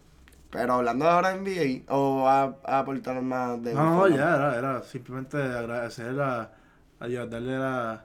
[0.50, 1.38] Pero hablando ahora de
[1.86, 6.52] NBA, o a, a aportar más de No, no, ya era, era simplemente agradecer a,
[7.02, 8.04] a Dios, darle la,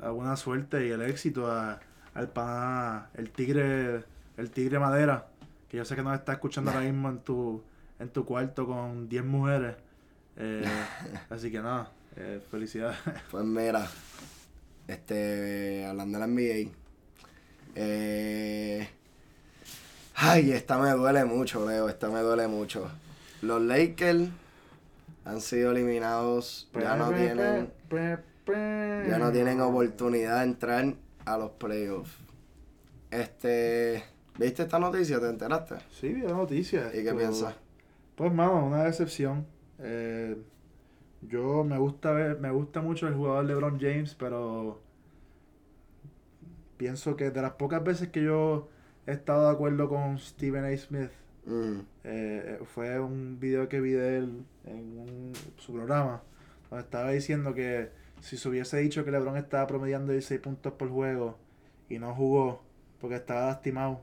[0.00, 1.78] la buena suerte y el éxito a,
[2.12, 4.02] al pana, el tigre,
[4.36, 5.28] el tigre madera,
[5.68, 7.62] que yo sé que nos está escuchando ahora mismo en tu,
[8.00, 9.76] en tu cuarto con 10 mujeres.
[10.36, 10.64] Eh,
[11.30, 12.98] así que nada, eh, felicidades.
[13.30, 13.86] Pues mira,
[14.88, 16.72] este, hablando de la NBA,
[17.76, 18.88] eh,
[20.16, 22.90] ay, esta me duele mucho, Leo, esta me duele mucho.
[23.40, 24.30] Los Lakers
[25.24, 27.70] han sido eliminados, ya no tienen,
[28.46, 32.16] ya no tienen oportunidad de entrar a los playoffs.
[33.10, 34.02] Este,
[34.38, 35.20] ¿viste esta noticia?
[35.20, 35.76] ¿Te enteraste?
[35.90, 36.90] Sí, vi la noticia.
[36.94, 37.54] ¿Y qué piensas?
[38.16, 39.46] Pues, mano, una decepción.
[39.78, 40.36] Eh,
[41.22, 44.80] yo me gusta ver, me gusta mucho el jugador LeBron James, pero
[46.76, 48.68] pienso que de las pocas veces que yo
[49.06, 50.76] he estado de acuerdo con Stephen A.
[50.76, 51.10] Smith,
[51.44, 56.22] Mm, eh, fue un video que vi de él en un- su programa,
[56.70, 57.90] donde estaba diciendo que
[58.22, 61.36] si se hubiese dicho que LeBron estaba promediando 16 puntos por juego
[61.90, 62.62] y no jugó
[63.00, 64.02] porque estaba lastimado,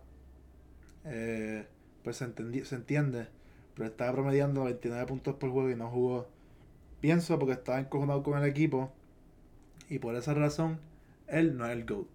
[1.05, 1.65] eh,
[2.03, 3.27] pues se, entendi- se entiende,
[3.75, 6.27] pero estaba promediando 29 puntos por juego y no jugó.
[7.01, 8.91] Pienso porque estaba encojonado con el equipo
[9.89, 10.79] y por esa razón
[11.27, 12.07] él no es el GOAT.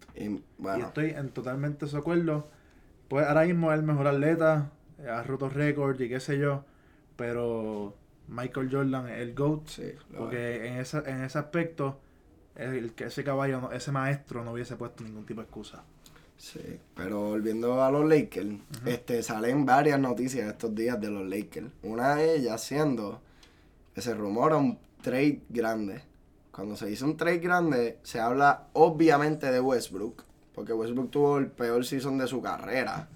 [0.79, 2.49] y estoy en totalmente de acuerdo.
[3.09, 4.73] Pues ahora mismo es el mejor atleta,
[5.09, 6.65] ha roto récords y qué sé yo,
[7.17, 7.97] pero
[8.29, 9.97] Michael Jordan el GOAT, sí, es.
[10.16, 12.01] porque en ese, en ese aspecto,
[12.57, 15.83] el que ese caballo, no- ese maestro no hubiese puesto ningún tipo de excusa.
[16.37, 18.49] Sí, pero volviendo a los Lakers,
[18.87, 21.68] este, salen varias noticias estos días de los Lakers.
[21.85, 23.20] Una de ellas siendo
[23.95, 26.03] que se rumora un trade grande.
[26.51, 31.47] Cuando se dice un trade grande, se habla obviamente de Westbrook, porque Westbrook tuvo el
[31.49, 33.09] peor season de su carrera.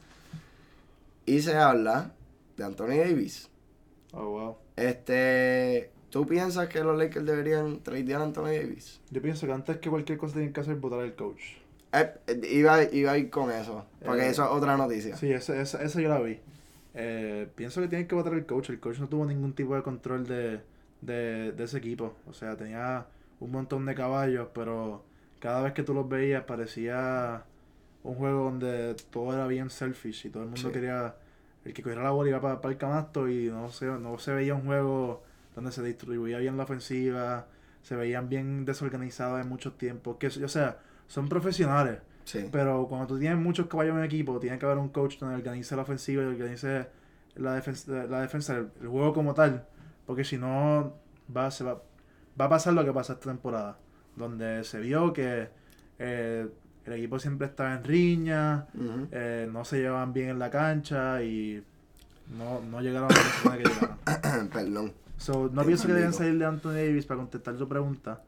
[1.26, 2.12] Y se habla
[2.56, 3.48] de Anthony Davis.
[4.12, 4.56] Oh, wow.
[4.76, 9.00] Este, ¿tú piensas que los Lakers deberían tradear a Anthony Davis?
[9.10, 11.42] Yo pienso que antes que cualquier cosa tienen que hacer es votar al coach.
[11.92, 15.16] Eh, eh, iba, iba a ir con eso, porque Eh, eso es otra noticia.
[15.16, 16.38] Sí, esa, esa, esa yo la vi.
[16.94, 18.70] Eh, pienso que tienen que votar el coach.
[18.70, 20.60] El coach no tuvo ningún tipo de control de,
[21.00, 22.14] de, de ese equipo.
[22.26, 23.06] O sea, tenía
[23.40, 25.04] un montón de caballos, pero
[25.38, 27.44] cada vez que tú los veías parecía
[28.02, 30.72] un juego donde todo era bien selfish y todo el mundo Sí.
[30.72, 31.14] quería...
[31.64, 34.54] El que cogiera la bola iba para el canasto y no se, no se veía
[34.54, 35.22] un juego
[35.54, 37.46] donde se distribuía bien la ofensiva,
[37.82, 40.16] se veían bien desorganizados en muchos tiempos.
[40.16, 41.98] Que, o sea, son profesionales.
[42.24, 42.48] Sí.
[42.52, 45.36] Pero cuando tú tienes muchos caballos en el equipo, tiene que haber un coach donde
[45.36, 46.86] organice la ofensiva y organice
[47.34, 49.66] la defensa, la defensa el, el juego como tal.
[50.06, 50.94] Porque si no,
[51.34, 51.82] va, se va,
[52.40, 53.78] va a pasar lo que pasó esta temporada.
[54.16, 55.48] Donde se vio que
[55.98, 56.48] eh,
[56.88, 58.66] el equipo siempre estaba en riña,
[59.12, 61.62] eh, no se llevaban bien en la cancha y
[62.36, 64.48] no, no llegaron a la persona que llegaron.
[64.52, 64.92] Perdón.
[65.18, 68.22] So, no Qué pienso que deben salir de Anthony Davis para contestar tu pregunta.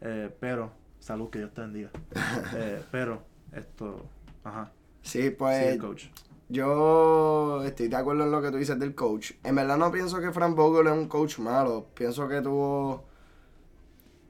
[0.00, 1.90] eh, pero, salud, que Dios te bendiga.
[2.56, 3.22] Eh, pero,
[3.54, 4.06] esto,
[4.44, 6.06] ajá, Sí, sí, pues el coach.
[6.48, 9.32] yo estoy de acuerdo en lo que tú dices del coach.
[9.44, 11.86] En verdad no pienso que Frank Vogel es un coach malo.
[11.94, 13.04] Pienso que tuvo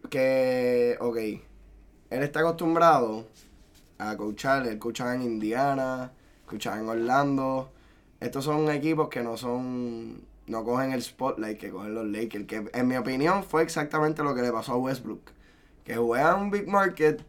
[0.08, 3.26] que, ok, él está acostumbrado
[4.00, 4.66] a coachar.
[4.66, 6.12] Él coachaba en Indiana,
[6.46, 7.70] coachaba en Orlando.
[8.20, 12.46] Estos son equipos que no son, no cogen el spotlight que cogen los Lakers.
[12.46, 15.30] Que en mi opinión fue exactamente lo que le pasó a Westbrook.
[15.84, 17.22] Que juegan un big market,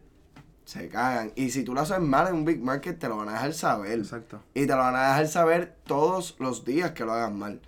[0.64, 1.32] se cagan.
[1.34, 3.54] Y si tú lo haces mal en un big market, te lo van a dejar
[3.54, 3.98] saber.
[3.98, 4.40] Exacto.
[4.54, 7.60] Y te lo van a dejar saber todos los días que lo hagas mal.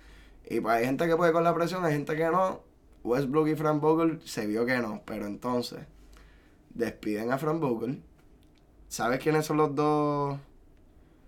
[0.47, 2.61] Y pues hay gente que puede con la presión, hay gente que no.
[3.03, 5.01] Westbrook y Frank Vogel se vio que no.
[5.05, 5.79] Pero entonces,
[6.73, 8.03] despiden a Frank Vogel.
[8.95, 10.39] ¿Sabes quiénes son los dos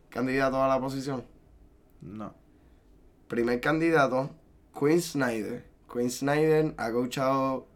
[0.07, 1.25] candidatos a la posición?
[1.99, 2.33] No.
[3.27, 4.29] Primer candidato,
[4.73, 5.65] Quinn Snyder.
[5.91, 7.67] Quinn Snyder ha coachado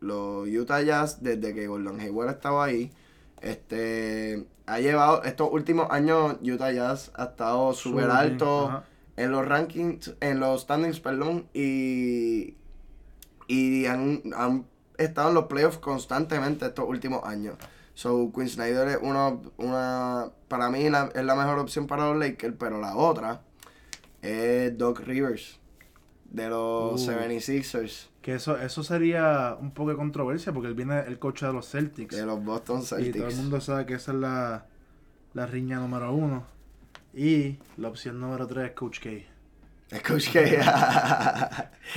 [0.00, 2.90] los Utah Jazz desde que Gordon Hayward estaba ahí.
[3.40, 8.82] Este ha llevado estos últimos años Utah Jazz ha estado súper alto
[9.16, 12.56] en los rankings, en los standings, perdón, y
[13.46, 14.66] y han, han
[14.96, 17.54] estado en los playoffs constantemente estos últimos años.
[17.98, 22.16] So, Quinn Snyder es uno, una, para mí la- es la mejor opción para los
[22.16, 23.40] Lakers, pero la otra
[24.22, 25.58] es Doc Rivers,
[26.30, 27.10] de los Uh.
[27.10, 31.52] 76ers, Que eso, eso sería un poco de controversia porque él viene el coach de
[31.52, 32.14] los Celtics.
[32.14, 33.34] de los Boston y todo el Celtics.
[33.36, 34.66] mundo sabe que esa es la,
[35.34, 36.44] la riña número uno.
[37.14, 39.10] Y la opción número tres es Coach K.
[39.90, 40.60] Escucha que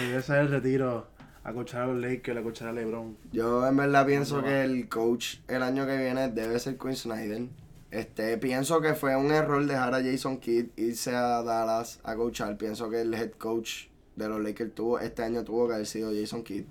[0.01, 1.09] Regresa del retiro
[1.43, 3.17] a coachar a los Lakers, a coachar a LeBron.
[3.31, 6.95] Yo en verdad pienso ¿Dónde que el coach el año que viene debe ser Quinn
[6.95, 7.47] Snyder.
[7.89, 12.57] Este, pienso que fue un error dejar a Jason Kidd irse a Dallas a coachar.
[12.57, 16.11] Pienso que el head coach de los Lakers tuvo, este año tuvo que haber sido
[16.13, 16.65] Jason Kidd.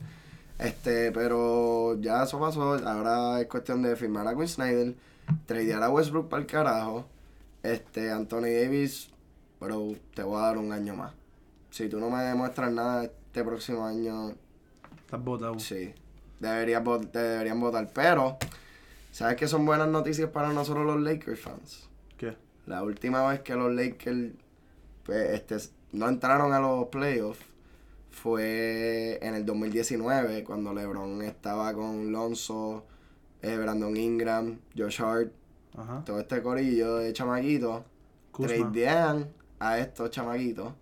[0.59, 2.75] Este, pero ya eso pasó.
[2.87, 4.95] Ahora es cuestión de firmar a Quinn Snyder,
[5.47, 7.07] tradear a Westbrook para el carajo.
[7.63, 9.11] Este, Anthony Davis,
[9.59, 11.13] pero te voy a dar un año más.
[11.71, 14.35] Si tú no me demuestras nada este próximo año,
[15.11, 15.59] Estás botado.
[15.59, 15.93] sí,
[16.39, 17.91] deberías te deberían votar.
[17.93, 18.39] Pero,
[19.11, 21.89] ¿sabes qué son buenas noticias para nosotros los Lakers fans?
[22.17, 22.37] ¿Qué?
[22.67, 24.35] La última vez que los Lakers
[25.03, 25.57] pues, este,
[25.91, 27.41] no entraron a los playoffs
[28.13, 32.85] fue en el 2019, cuando LeBron estaba con Lonzo,
[33.43, 35.33] eh, Brandon Ingram, Josh Hart,
[35.77, 36.05] Ajá.
[36.05, 37.83] todo este corillo de chamaquitos.
[38.33, 40.73] Tradean a estos chamaquitos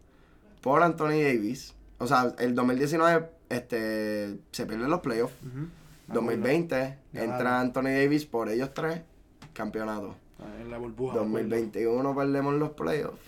[0.61, 1.75] por Anthony Davis.
[1.97, 5.35] O sea, el 2019 este, se pierden los playoffs.
[5.43, 5.69] Ujú.
[6.13, 6.75] 2020
[7.13, 7.35] Ganaron.
[7.35, 9.03] entra Anthony Davis por ellos tres,
[9.53, 10.17] campeonato.
[10.41, 11.15] Ah, En la burbuja.
[11.15, 11.49] me acuerdo.
[11.49, 13.21] 2021 perdemos los playoffs.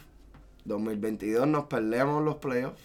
[0.64, 2.80] 2022 nos perdemos los playoffs.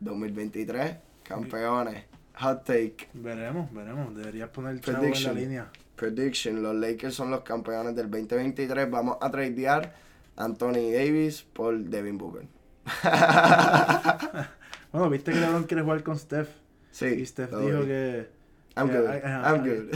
[0.00, 2.04] 2023, campeones.
[2.38, 3.08] Hot take.
[3.12, 4.14] Veremos, veremos.
[4.16, 5.70] Deberías poner el chavo en la línea.
[5.96, 6.62] Prediction.
[6.62, 8.90] Los Lakers son los campeones del 2023.
[8.90, 9.94] Vamos a tradear
[10.36, 12.46] Anthony Davis por Devin Booker.
[14.92, 16.48] Bueno, viste que LeBron quiere jugar con Steph.
[16.90, 17.06] Sí.
[17.06, 18.28] Y Steph dijo que.
[18.76, 19.08] I'm good.
[19.24, 19.94] I'm good.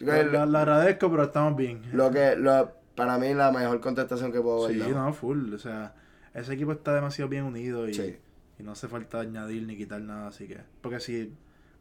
[0.50, 1.82] Lo, agradezco, pero estamos bien.
[1.92, 4.90] lo que, lo, para mí, la mejor contestación que puedo Sí, ver.
[4.90, 5.52] no, full.
[5.54, 5.94] O sea,
[6.34, 8.16] ese equipo está demasiado bien unido y, Sí.
[8.58, 10.58] y no hace falta añadir ni quitar nada, así que.
[10.80, 11.32] Porque si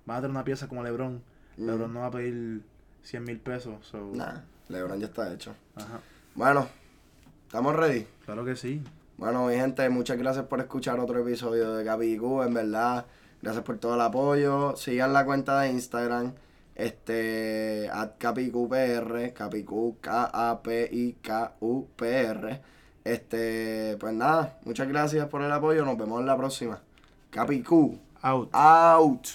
[0.06, 1.22] vas a tener una pieza como LeBron,
[1.58, 1.66] Mm.
[1.66, 2.62] LeBron no va a pedir
[3.04, 3.86] 100 mil pesos.
[3.86, 5.54] So, Nah, LeBron ya está hecho.
[5.76, 6.00] Ajá,
[6.36, 6.68] Bueno,
[7.48, 8.08] ¿estamos ready?
[8.26, 8.82] claro que sí.
[9.20, 13.06] Bueno, mi gente, muchas gracias por escuchar otro episodio de Capi Q, en verdad.
[13.42, 14.78] Gracias por todo el apoyo.
[14.78, 16.36] Sigan la cuenta de Instagram,
[16.74, 21.02] este, at CapiQPR, CapiQ, K-A-P-I-K-U-P-R.
[23.04, 25.84] Este, pues nada, muchas gracias por el apoyo.
[25.84, 26.80] Nos vemos en la próxima.
[27.30, 28.52] Capi Q, Out.
[28.54, 29.28] out.